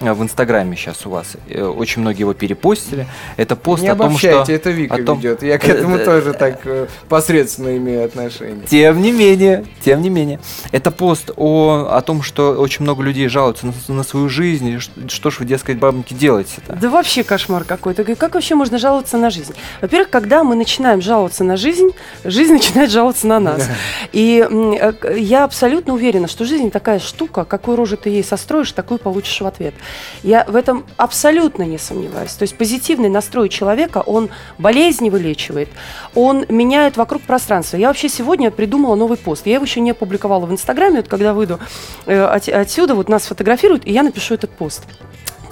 в 0.00 0.22
Инстаграме 0.22 0.76
сейчас 0.76 1.06
у 1.06 1.10
вас, 1.10 1.36
э, 1.48 1.62
очень 1.62 2.02
многие 2.02 2.20
его 2.20 2.34
перепостили, 2.34 3.06
это 3.36 3.56
пост 3.56 3.82
Не 3.82 3.88
о 3.88 3.94
том, 3.96 4.16
что... 4.18 4.28
обобщайте, 4.28 4.54
это 4.54 4.70
Вика 4.70 4.94
о 4.96 5.02
том- 5.04 5.18
ведет. 5.18 5.42
Я 5.42 5.58
к 5.58 5.64
этому 5.68 5.96
Э, 6.04 6.04
тоже 6.04 6.32
так 6.34 6.60
э, 6.64 6.86
посредственно 7.08 7.76
имею 7.76 8.04
отношение. 8.04 8.66
Тем 8.66 9.00
не 9.00 9.12
менее, 9.12 9.64
тем 9.84 10.02
не 10.02 10.10
менее. 10.10 10.40
Это 10.72 10.90
пост 10.90 11.30
о, 11.36 11.88
о 11.90 12.00
том, 12.02 12.22
что 12.22 12.52
очень 12.52 12.82
много 12.82 13.02
людей 13.02 13.28
жалуются 13.28 13.66
на, 13.66 13.72
на 13.88 14.02
свою 14.02 14.28
жизнь. 14.28 14.78
ш- 14.78 14.90
Что 15.08 15.30
ж 15.30 15.38
вы, 15.40 15.44
дескать, 15.46 15.78
бабоньки, 15.78 16.14
делаете-то? 16.14 16.74
Да 16.74 16.88
вообще 16.90 17.22
кошмар 17.22 17.64
какой-то. 17.64 18.04
Как 18.16 18.34
вообще 18.34 18.54
можно 18.54 18.78
жаловаться 18.78 19.16
на 19.16 19.30
жизнь? 19.30 19.54
Во-первых, 19.80 20.10
когда 20.10 20.44
мы 20.44 20.54
начинаем 20.56 21.00
жаловаться 21.00 21.44
на 21.44 21.56
жизнь, 21.56 21.90
жизнь 22.24 22.52
начинает 22.54 22.90
жаловаться 22.90 23.26
на 23.26 23.38
нас. 23.40 23.68
И 24.12 24.46
э, 24.48 24.92
я 25.16 25.44
абсолютно 25.44 25.94
уверена, 25.94 26.28
что 26.28 26.44
жизнь 26.44 26.70
такая 26.70 26.98
штука, 26.98 27.44
какую 27.44 27.76
рожу 27.76 27.96
ты 27.96 28.10
ей 28.10 28.24
состроишь, 28.24 28.72
такую 28.72 28.98
получишь 28.98 29.40
в 29.40 29.46
ответ. 29.46 29.74
Я 30.22 30.44
в 30.44 30.56
этом 30.56 30.84
абсолютно 30.96 31.62
не 31.62 31.78
сомневаюсь. 31.78 32.32
То 32.32 32.42
есть 32.42 32.56
позитивный 32.56 33.08
настрой 33.08 33.48
человека, 33.48 33.98
он 33.98 34.30
болезни 34.58 35.10
вылечивает, 35.10 35.68
он 36.14 36.44
меняет 36.48 36.96
вокруг 36.96 37.22
пространство. 37.22 37.76
Я 37.76 37.88
вообще 37.88 38.08
сегодня 38.08 38.50
придумала 38.50 38.94
новый 38.94 39.16
пост. 39.16 39.46
Я 39.46 39.54
его 39.54 39.64
еще 39.64 39.80
не 39.80 39.90
опубликовала 39.90 40.46
в 40.46 40.52
Инстаграме, 40.52 40.96
вот 40.96 41.08
когда 41.08 41.32
выйду 41.32 41.58
э, 42.06 42.22
от- 42.22 42.48
отсюда, 42.48 42.94
вот 42.94 43.08
нас 43.08 43.26
фотографируют, 43.26 43.86
и 43.86 43.92
я 43.92 44.02
напишу 44.02 44.34
этот 44.34 44.50
пост 44.50 44.84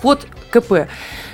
под 0.02 0.26
КП. 0.50 0.88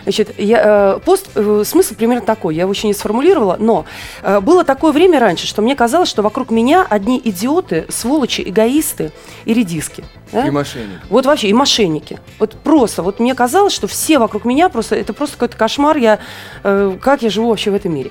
Значит, 0.09 0.39
я, 0.39 0.95
э, 0.97 1.01
пост, 1.05 1.27
э, 1.35 1.63
смысл 1.67 1.95
примерно 1.95 2.25
такой, 2.25 2.55
я 2.55 2.63
его 2.63 2.73
еще 2.73 2.87
не 2.87 2.95
сформулировала, 2.95 3.57
но 3.61 3.85
э, 4.23 4.41
было 4.41 4.65
такое 4.65 4.91
время 4.91 5.21
раньше, 5.21 5.47
что 5.47 5.61
мне 5.61 5.77
казалось, 5.77 6.09
что 6.09 6.23
вокруг 6.23 6.51
меня 6.51 6.87
одни 6.89 7.21
идиоты, 7.23 7.85
сволочи, 7.91 8.41
эгоисты 8.41 9.13
и 9.45 9.53
редиски. 9.53 10.05
да? 10.33 10.47
И 10.47 10.51
мошенник. 10.51 11.01
Вот 11.11 11.27
вообще, 11.27 11.49
и 11.49 11.53
мошенники. 11.53 12.21
Вот 12.39 12.55
просто, 12.55 13.03
вот 13.03 13.21
мне 13.21 13.35
казалось, 13.35 13.75
что 13.75 13.87
все 13.87 14.19
вокруг 14.19 14.47
меня 14.47 14.71
просто, 14.71 14.97
это 14.97 15.13
просто 15.13 15.37
какой-то 15.37 15.59
кошмар, 15.59 15.99
я, 15.99 16.21
э, 16.65 16.97
как 17.03 17.21
я 17.21 17.29
живу 17.29 17.51
вообще 17.51 17.71
в 17.71 17.75
этом 17.75 17.95
мире. 17.95 18.11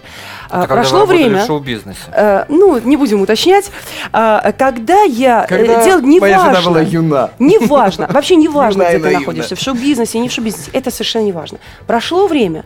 А, 0.52 0.66
Это 0.66 0.76
вы 0.76 0.82
прошло 0.82 1.06
время... 1.06 1.44
в 1.44 1.48
шоу-бизнесе. 1.48 2.00
э, 2.12 2.46
ну, 2.48 2.78
не 2.78 2.96
будем 2.96 3.22
уточнять. 3.22 3.72
А, 4.14 4.52
когда 4.52 5.02
я... 5.02 5.46
э, 5.46 5.48
Когда 5.48 5.84
дело 5.84 6.02
не 6.02 6.20
моя 6.20 6.38
жена 6.38 6.54
важно. 6.54 6.70
была 6.70 6.82
юна. 6.82 7.30
Неважно, 7.40 8.08
вообще 8.12 8.36
не 8.36 8.48
важно, 8.60 8.84
где 8.84 9.00
ты 9.00 9.10
находишься, 9.18 9.56
в 9.56 9.60
шоу-бизнесе, 9.60 10.20
не 10.20 10.30
в 10.30 10.32
шоу-бизнесе, 10.32 10.70
это 10.74 10.92
совершенно 10.92 11.24
не 11.24 11.32
важно. 11.32 11.58
Прошло 11.88 12.28
время, 12.28 12.66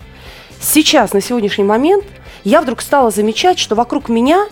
сейчас, 0.59 1.13
на 1.13 1.21
сегодняшний 1.21 1.63
момент, 1.63 2.03
я 2.43 2.59
вдруг 2.61 2.81
стала 2.81 3.11
замечать, 3.11 3.59
что 3.59 3.75
вокруг 3.75 4.09
меня 4.09 4.47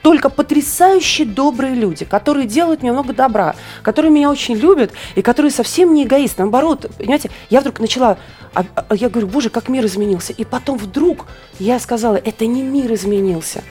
только 0.00 0.30
потрясающе 0.30 1.24
добрые 1.24 1.74
люди, 1.74 2.04
которые 2.04 2.46
делают 2.46 2.82
мне 2.82 2.92
много 2.92 3.12
добра, 3.12 3.54
которые 3.82 4.10
меня 4.10 4.30
очень 4.30 4.54
любят 4.54 4.92
и 5.14 5.22
которые 5.22 5.50
совсем 5.50 5.94
не 5.94 6.04
эгоисты. 6.04 6.42
Наоборот, 6.42 6.90
понимаете, 6.98 7.30
я 7.50 7.60
вдруг 7.60 7.80
начала, 7.80 8.18
а- 8.54 8.64
а 8.74 8.94
я 8.94 9.08
говорю, 9.08 9.26
боже, 9.28 9.50
как 9.50 9.68
мир 9.68 9.84
изменился. 9.84 10.32
И 10.32 10.44
потом 10.44 10.78
вдруг 10.78 11.26
я 11.58 11.78
сказала, 11.78 12.16
это 12.16 12.46
не 12.46 12.62
мир 12.62 12.92
изменился, 12.94 13.62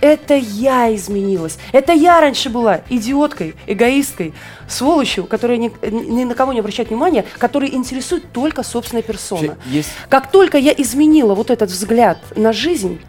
это 0.00 0.34
я 0.34 0.94
изменилась. 0.94 1.58
Это 1.72 1.92
я 1.92 2.20
раньше 2.20 2.50
была 2.50 2.80
идиоткой, 2.90 3.54
эгоисткой, 3.66 4.34
сволочью, 4.68 5.24
которая 5.24 5.58
ни, 5.58 5.70
ни 5.90 6.24
на 6.24 6.34
кого 6.34 6.52
не 6.52 6.60
обращает 6.60 6.90
внимания, 6.90 7.24
которая 7.38 7.70
интересует 7.70 8.30
только 8.32 8.62
собственная 8.62 9.02
персона. 9.02 9.56
Есть 9.66 9.90
Как 10.08 10.30
только 10.30 10.58
я 10.58 10.72
изменила 10.72 11.34
вот 11.34 11.50
этот 11.50 11.70
взгляд 11.70 12.18
на 12.36 12.52
жизнь, 12.52 13.00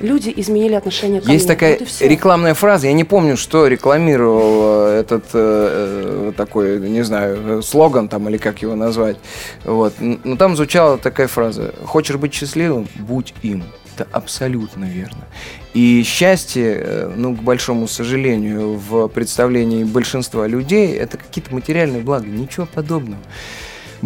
люди 0.00 0.32
изменили 0.36 0.74
отношение 0.74 1.20
ко 1.20 1.30
Есть 1.30 1.46
мне. 1.46 1.54
такая 1.54 1.78
Вот 1.78 1.88
рекламная 2.00 2.54
фраза, 2.54 2.86
я 2.86 2.92
не 2.92 3.04
помню, 3.04 3.36
что 3.36 3.66
рекламировал 3.66 4.88
э, 4.88 5.00
этот 5.00 5.24
э, 5.32 6.28
э, 6.28 6.32
такой, 6.36 6.78
не 6.80 7.02
знаю, 7.02 7.58
э, 7.58 7.62
слоган 7.62 8.08
там 8.08 8.28
или 8.28 8.36
как 8.36 8.62
его 8.62 8.74
назвать. 8.74 9.16
Вот. 9.64 9.94
Но 9.98 10.36
там 10.36 10.56
звучала 10.56 10.98
такая 10.98 11.28
фраза: 11.28 11.74
"Хочешь 11.84 12.16
быть 12.16 12.34
счастливым, 12.34 12.88
будь 12.96 13.34
им". 13.42 13.64
Это 13.96 14.06
абсолютно 14.12 14.84
верно. 14.84 15.24
И 15.72 16.02
счастье, 16.02 16.76
э, 16.78 17.12
ну, 17.16 17.34
к 17.34 17.42
большому 17.42 17.88
сожалению, 17.88 18.74
в 18.74 19.08
представлении 19.08 19.84
большинства 19.84 20.46
людей, 20.46 20.94
это 20.94 21.16
какие-то 21.16 21.54
материальные 21.54 22.02
блага, 22.02 22.26
ничего 22.26 22.66
подобного. 22.66 23.22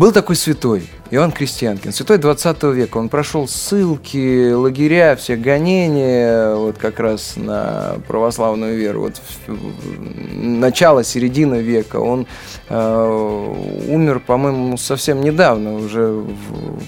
Был 0.01 0.13
такой 0.13 0.35
святой, 0.35 0.89
Иоанн 1.11 1.31
Крестьянкин, 1.31 1.93
святой 1.93 2.17
20 2.17 2.63
века. 2.73 2.97
Он 2.97 3.11
прошел 3.11 3.47
ссылки, 3.47 4.51
лагеря, 4.51 5.15
все 5.15 5.37
гонения, 5.37 6.55
вот 6.55 6.79
как 6.79 7.01
раз 7.01 7.35
на 7.37 7.97
православную 8.09 8.79
веру. 8.79 9.03
Вот 9.03 9.21
начало, 10.33 11.05
середина 11.05 11.57
века. 11.57 11.97
Он 11.97 12.27
э, 12.71 13.85
умер, 13.89 14.21
по-моему, 14.21 14.79
совсем 14.79 15.21
недавно, 15.21 15.75
уже, 15.75 16.25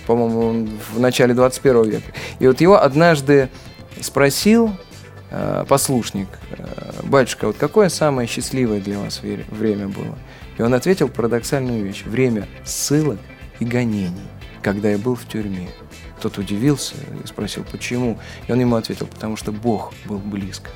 по-моему, 0.07 0.71
в 0.95 0.99
начале 0.99 1.35
21 1.35 1.83
века. 1.83 2.13
И 2.39 2.47
вот 2.47 2.63
его 2.63 2.83
однажды 2.83 3.51
спросил 4.01 4.71
э, 5.31 5.67
послушник, 5.69 6.29
э, 6.53 6.65
батюшка, 7.03 7.49
вот 7.49 7.57
какое 7.59 7.91
самое 7.91 8.27
счастливое 8.27 8.81
для 8.81 8.99
вас 9.01 9.21
время 9.21 9.89
было? 9.89 10.17
И 10.59 10.63
он 10.63 10.75
ответил 10.75 11.09
парадоксальную 11.09 11.85
вещь. 11.85 12.05
Время 12.05 12.47
ссылок 12.65 13.19
и 13.61 13.65
гонений, 13.65 14.29
когда 14.63 14.91
я 14.91 14.99
был 14.99 15.15
в 15.15 15.27
тюрьме. 15.27 15.69
Тот 16.21 16.39
удивился 16.39 16.95
и 17.23 17.27
спросил, 17.27 17.65
почему? 17.71 18.19
И 18.47 18.53
он 18.53 18.61
ему 18.61 18.77
ответил, 18.77 19.07
потому 19.07 19.37
что 19.37 19.51
Бог 19.51 19.93
был 20.05 20.19
близко. 20.19 20.71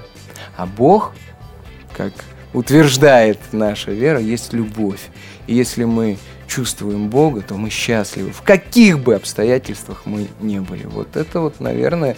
А 0.56 0.66
Бог, 0.66 1.12
как 1.96 2.12
утверждает 2.52 3.38
наша 3.52 3.90
вера, 3.92 4.18
есть 4.18 4.52
любовь. 4.52 5.00
И 5.46 5.54
если 5.54 5.84
мы 5.84 6.18
чувствуем 6.46 7.08
Бога, 7.08 7.42
то 7.42 7.54
мы 7.54 7.70
счастливы, 7.70 8.30
в 8.30 8.42
каких 8.42 9.00
бы 9.00 9.14
обстоятельствах 9.14 10.02
мы 10.04 10.28
не 10.40 10.60
были. 10.60 10.86
Вот 10.86 11.16
это 11.16 11.40
вот, 11.40 11.60
наверное, 11.60 12.16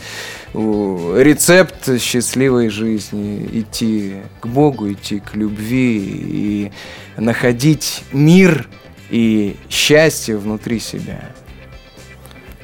рецепт 0.54 2.00
счастливой 2.00 2.68
жизни. 2.68 3.48
Идти 3.52 4.16
к 4.40 4.46
Богу, 4.46 4.92
идти 4.92 5.20
к 5.20 5.34
любви 5.34 5.98
и 5.98 6.72
находить 7.16 8.04
мир 8.12 8.68
и 9.10 9.56
счастье 9.70 10.36
внутри 10.36 10.78
себя. 10.78 11.30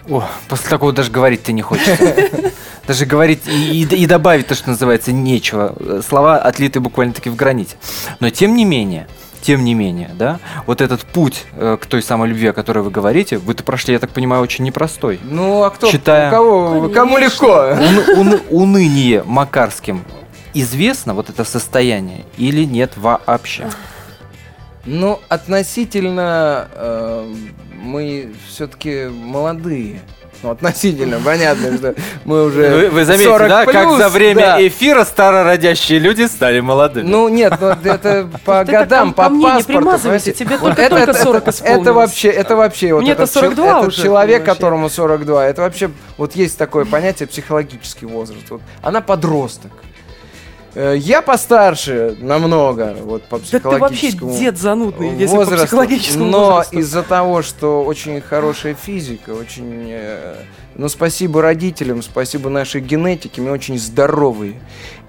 О, 0.09 0.29
после 0.49 0.69
такого 0.69 0.93
даже 0.93 1.11
говорить-то 1.11 1.53
не 1.53 1.63
хочется. 1.63 1.97
Даже 2.87 3.07
говорить 3.07 3.41
и, 3.47 3.83
и- 3.83 3.97
и 4.03 4.07
добавить 4.07 4.47
то, 4.47 4.55
что 4.55 4.71
называется, 4.71 5.13
нечего. 5.13 5.75
Э, 5.79 6.03
Слова 6.07 6.39
отлиты 6.39 6.81
буквально-таки 6.81 7.31
в 7.31 7.37
граните. 7.37 7.77
Но 8.21 8.31
тем 8.31 8.55
не 8.55 8.65
менее, 8.65 9.07
тем 9.41 9.65
не 9.65 9.75
менее, 9.75 10.11
да, 10.19 10.39
вот 10.67 10.81
этот 10.81 11.03
путь 11.03 11.45
э, 11.53 11.77
к 11.81 11.87
той 11.87 12.03
самой 12.03 12.29
любви, 12.29 12.49
о 12.49 12.53
которой 12.53 12.83
вы 12.85 12.91
говорите, 12.91 13.39
вы-то 13.39 13.63
прошли, 13.65 13.93
я 13.95 13.99
так 13.99 14.11
понимаю, 14.11 14.43
очень 14.43 14.65
непростой. 14.65 15.19
Ну, 15.23 15.63
а 15.63 15.71
кто? 15.71 15.91
Читая- 15.91 16.29
У 16.29 16.31
кого? 16.31 16.89
Кому 16.91 17.19
легко? 17.19 17.71
Уны- 17.73 18.15
уны- 18.17 18.41
уныние 18.51 19.23
Макарским 19.25 20.03
известно, 20.55 21.15
вот 21.15 21.31
это 21.31 21.45
состояние, 21.45 22.25
или 22.39 22.65
нет 22.65 22.93
вообще? 22.97 23.71
Ну, 24.87 25.21
относительно 25.31 26.69
э, 26.75 27.35
мы 27.83 28.33
все-таки 28.49 29.07
молодые. 29.09 30.03
Ну, 30.43 30.51
относительно, 30.51 31.21
понятно, 31.25 31.77
что 31.77 31.95
мы 32.25 32.45
уже 32.45 32.71
Вы, 32.71 32.91
вы 32.91 33.05
заметите, 33.05 33.29
40 33.31 33.49
да, 33.49 33.65
как 33.65 33.85
плюс, 33.89 33.99
за 33.99 34.09
время 34.09 34.41
да. 34.41 34.67
эфира 34.69 35.05
старородящие 35.05 35.99
люди 35.99 36.23
стали 36.27 36.61
молодыми. 36.61 37.07
Ну 37.09 37.29
нет, 37.29 37.55
ну 37.61 37.69
это 37.85 38.29
по 38.45 38.65
Ты 38.65 38.73
годам, 38.73 39.13
по 39.15 39.31
паспорту. 39.31 39.99
тебе 40.33 40.57
Вот 40.59 40.77
только-только 40.77 41.15
40 41.15 41.49
исполнилось. 41.49 41.61
Это 41.83 41.93
вообще, 41.93 42.29
это 42.29 42.57
вообще 42.57 42.95
вот 42.95 43.03
Мне-то 43.03 43.23
этот, 43.23 43.35
чел- 43.35 43.43
42 43.43 43.79
этот 43.79 43.89
уже, 43.89 44.03
человек, 44.03 44.45
которому 44.45 44.89
42, 44.91 45.47
это 45.47 45.63
вообще 45.63 45.91
вот 46.19 46.37
есть 46.37 46.59
такое 46.59 46.85
понятие 46.85 47.27
психологический 47.27 48.07
возраст. 48.07 48.51
Вот 48.51 48.61
она 48.83 49.01
подросток. 49.01 49.73
Э, 50.75 50.95
Я 50.99 51.23
постарше 51.23 52.17
намного, 52.21 52.97
вот 53.03 53.23
по 53.25 53.39
Да 53.39 53.45
ты 53.45 53.61
вообще 53.61 53.69
психологическому 53.69 54.39
дед 54.39 54.59
занудный, 54.59 55.11
если 55.17 55.27
по 55.35 55.37
возрасту, 55.37 55.67
психологическому 55.67 56.25
но 56.27 56.47
возрасту. 56.47 56.79
из-за 56.79 57.03
того, 57.03 57.43
что 57.43 57.85
очень 57.85 58.21
хорошая 58.21 58.75
физика, 58.75 59.31
очень, 59.31 59.87
э, 59.89 60.35
ну 60.75 60.89
спасибо 60.89 61.43
родителям, 61.43 62.03
спасибо 62.03 62.51
нашей 62.51 62.81
генетике, 62.81 63.41
мы 63.41 63.51
очень 63.53 63.79
здоровые. 63.79 64.55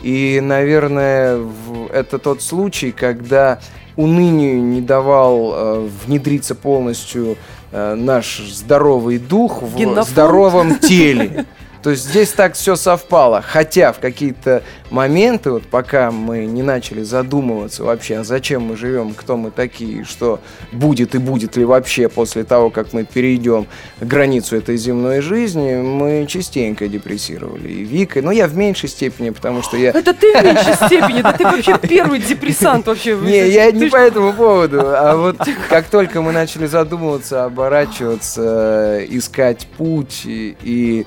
И, 0.03 0.39
наверное, 0.41 1.37
в- 1.37 1.87
это 1.91 2.19
тот 2.19 2.41
случай, 2.43 2.91
когда 2.91 3.59
унынию 3.95 4.61
не 4.61 4.81
давал 4.81 5.53
э, 5.55 5.89
внедриться 6.05 6.53
полностью 6.53 7.37
э, 7.71 7.95
наш 7.95 8.39
здоровый 8.39 9.17
дух 9.17 9.61
в 9.63 9.75
здоровом 10.03 10.77
теле. 10.79 11.45
То 11.85 11.91
есть 11.91 12.09
здесь 12.09 12.31
так 12.31 12.55
все 12.55 12.75
совпало. 12.75 13.43
Хотя 13.47 13.93
в 13.93 13.99
какие-то 13.99 14.63
моменты, 14.89 15.51
вот 15.51 15.63
пока 15.67 16.09
мы 16.09 16.45
не 16.45 16.63
начали 16.63 17.03
задумываться 17.03 17.83
вообще, 17.83 18.17
а 18.17 18.23
зачем 18.23 18.63
мы 18.63 18.75
живем, 18.75 19.13
кто 19.13 19.37
мы 19.37 19.51
такие, 19.51 20.03
что 20.03 20.39
будет 20.71 21.13
и 21.13 21.19
будет 21.19 21.57
ли 21.57 21.63
вообще 21.63 22.09
после 22.09 22.43
того, 22.43 22.71
как 22.71 22.93
мы 22.93 23.03
перейдем 23.03 23.67
границу 24.01 24.55
этой 24.55 24.77
земной 24.77 25.21
жизни, 25.21 25.75
мы 25.75 26.25
частенько 26.27 26.87
депрессировали. 26.87 27.67
И 27.67 27.83
Вика, 27.83 28.23
ну 28.23 28.31
я 28.31 28.47
в 28.47 28.57
меньшей 28.57 28.89
степени, 28.89 29.29
потому 29.29 29.61
что 29.61 29.77
я... 29.77 29.91
Это 29.91 30.15
ты 30.15 30.39
в 30.39 30.43
меньшей 30.43 30.73
степени, 30.73 31.21
да 31.21 31.33
ты 31.33 31.43
вообще 31.43 31.77
первый 31.87 32.17
депрессант 32.17 32.87
вообще. 32.87 33.15
Не, 33.15 33.47
я 33.49 33.71
не 33.71 33.91
по 33.91 33.97
этому 33.97 34.33
поводу, 34.33 34.79
а 34.81 35.15
вот 35.15 35.37
как 35.69 35.85
только 35.85 36.23
мы 36.23 36.31
начали 36.31 36.65
задумываться, 36.65 37.45
оборачиваться, 37.45 39.01
э, 39.01 39.05
искать 39.09 39.67
путь 39.77 40.23
и, 40.25 40.57
и 40.63 41.05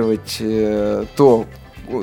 выстраивать 0.00 0.36
э, 0.40 1.04
то, 1.16 1.46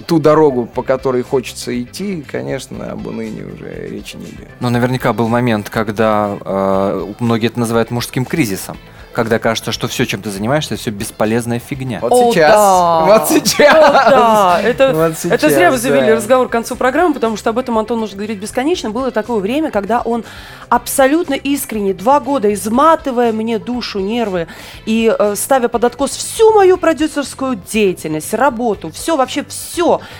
ту 0.06 0.20
дорогу, 0.20 0.66
по 0.66 0.84
которой 0.84 1.24
хочется 1.24 1.80
идти, 1.82 2.24
конечно, 2.28 2.92
об 2.92 3.08
унынии 3.08 3.44
уже 3.44 3.88
речи 3.88 4.16
не 4.16 4.26
идет. 4.26 4.48
Но 4.60 4.70
наверняка 4.70 5.14
был 5.14 5.28
момент, 5.28 5.70
когда 5.70 6.38
э, 6.40 7.14
многие 7.20 7.48
это 7.48 7.60
называют 7.60 7.92
мужским 7.92 8.26
кризисом. 8.26 8.78
Когда 9.12 9.40
кажется, 9.40 9.72
что 9.72 9.88
все, 9.88 10.06
чем 10.06 10.22
ты 10.22 10.30
занимаешься, 10.30 10.76
все 10.76 10.92
бесполезная 10.92 11.60
фигня. 11.60 12.00
Вот 12.00 12.12
О, 12.12 12.32
сейчас, 12.32 12.54
да. 12.54 13.06
вот 13.06 13.28
сейчас. 13.28 13.76
О, 13.76 14.10
да, 14.10 14.62
это, 14.64 14.94
Вот 14.94 15.12
это 15.12 15.40
сейчас, 15.40 15.54
зря 15.54 15.72
вы 15.72 15.78
завели 15.78 16.08
да. 16.08 16.16
разговор 16.16 16.48
к 16.48 16.52
концу 16.52 16.76
программы, 16.76 17.16
потому 17.16 17.36
что 17.36 17.50
об 17.50 17.58
этом 17.58 17.78
Антон 17.80 18.00
может 18.00 18.16
говорить 18.16 18.40
бесконечно. 18.40 18.92
Было 18.92 19.10
такое 19.10 19.40
время, 19.40 19.72
когда 19.72 20.02
он 20.02 20.24
абсолютно 20.70 21.34
искренне, 21.34 21.94
два 21.94 22.20
года 22.20 22.54
изматывая 22.54 23.34
мне 23.34 23.58
душу, 23.58 24.00
нервы 24.00 24.48
и 24.86 25.14
э, 25.18 25.36
ставя 25.36 25.70
под 25.70 25.86
откос 25.86 26.12
всю 26.12 26.54
мою 26.54 26.78
продюсерскую 26.78 27.56
деятельность, 27.56 28.34
работу, 28.36 28.92
все, 28.92 29.18
вообще 29.18 29.44
все, 29.44 29.69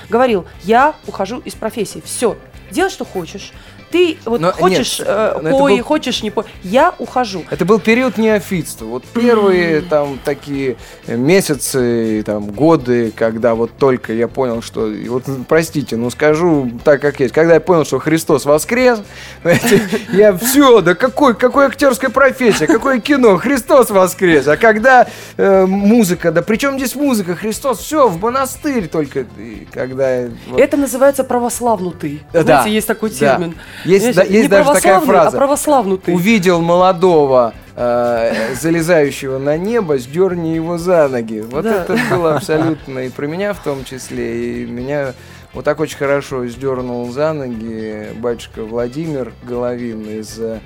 говорил, 0.10 0.46
я 0.64 0.96
ухожу 1.08 1.40
из 1.40 1.56
профессии, 1.56 2.02
все, 2.04 2.38
делай, 2.72 2.90
что 2.90 3.06
хочешь. 3.06 3.52
Ты 3.92 4.18
вот 4.26 4.40
Но 4.40 4.52
хочешь 4.52 5.00
нет, 5.00 5.08
э, 5.10 5.50
пой, 5.50 5.78
был- 5.78 5.84
хочешь 5.84 6.22
не 6.22 6.32
пой, 6.32 6.46
я 6.64 6.94
ухожу. 6.98 7.44
Это 7.50 7.66
был 7.66 7.80
период 7.80 8.18
неофитства. 8.18 8.86
Вот 8.86 9.04
первые 9.04 9.82
там 9.82 10.20
такие 10.24 10.78
месяцы, 11.08 12.24
там 12.26 12.48
годы, 12.48 13.12
когда 13.16 13.56
вот 13.56 13.72
только 13.78 14.14
я 14.14 14.28
понял, 14.28 14.62
что, 14.62 14.92
вот 15.08 15.24
простите, 15.48 15.96
ну 15.96 16.10
скажу 16.10 16.72
так 16.84 17.02
как 17.02 17.20
есть, 17.20 17.34
когда 17.34 17.56
я 17.56 17.60
понял, 17.60 17.86
что 17.86 18.00
Христос 18.00 18.46
воскрес, 18.46 19.00
я 20.14 20.38
все, 20.38 20.82
да 20.82 20.96
какой, 20.96 21.36
какой 21.36 21.66
актерская 21.66 22.10
профессия, 22.10 22.68
какое 22.68 23.00
кино, 23.00 23.38
Христос 23.38 23.90
воскрес. 23.90 24.48
А 24.48 24.58
когда 24.58 25.08
э, 25.38 25.66
музыка, 25.66 26.32
да 26.32 26.42
причем 26.42 26.78
здесь 26.78 26.96
музыка, 26.96 27.36
Христос, 27.36 27.80
все, 27.80 28.08
в 28.08 28.22
монастырь 28.22 28.88
только, 28.88 29.26
когда... 29.72 30.28
Это 30.58 30.78
называется 30.78 31.24
православнутый. 31.24 32.22
Да, 32.34 32.44
Знаете, 32.44 32.72
есть 32.72 32.88
такой 32.88 33.10
да. 33.20 33.40
Есть, 33.86 34.02
Знаешь, 34.02 34.16
да- 34.16 34.24
есть 34.24 34.50
даже 34.50 34.66
такая 34.66 34.82
православный, 35.00 35.08
фраза. 35.08 35.38
А 35.38 35.40
православнутый. 35.40 36.14
Увидел 36.14 36.62
молодого, 36.62 37.54
э, 37.76 38.54
залезающего 38.60 39.38
на 39.38 39.58
небо, 39.58 39.98
сдерни 39.98 40.50
его 40.56 40.78
за 40.78 41.08
ноги. 41.08 41.40
Вот 41.50 41.64
Да. 41.64 41.84
это 41.84 41.98
было 42.10 42.36
абсолютно 42.36 43.00
и 43.00 43.10
про 43.10 43.28
меня 43.28 43.54
в 43.54 43.60
том 43.64 43.84
числе. 43.86 44.64
И 44.64 44.66
меня 44.66 45.14
вот 45.54 45.66
так 45.66 45.80
очень 45.80 45.98
хорошо 45.98 46.46
сдернул 46.48 47.10
за 47.12 47.34
ноги 47.34 48.08
батюшка 48.18 48.64
Владимир 48.64 49.32
Головин 49.44 50.02
из 50.10 50.38
э, 50.40 50.60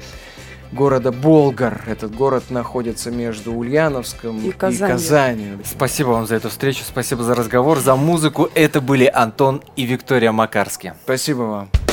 города 0.72 1.12
Болгар. 1.12 1.84
Этот 1.88 2.16
город 2.16 2.46
находится 2.50 3.12
между 3.12 3.54
Ульяновском 3.54 4.40
И 4.40 4.48
и 4.48 4.52
Казанью. 4.52 4.96
Казанью. 4.96 5.60
Спасибо 5.64 6.10
вам 6.10 6.26
за 6.26 6.36
эту 6.36 6.50
встречу, 6.50 6.84
спасибо 6.84 7.24
за 7.24 7.36
разговор, 7.36 7.78
за 7.80 7.96
музыку. 7.96 8.50
Это 8.56 8.82
были 8.82 9.06
Антон 9.14 9.62
и 9.76 9.84
Виктория 9.84 10.32
Макарские. 10.32 10.96
Спасибо 11.06 11.42
вам. 11.44 11.93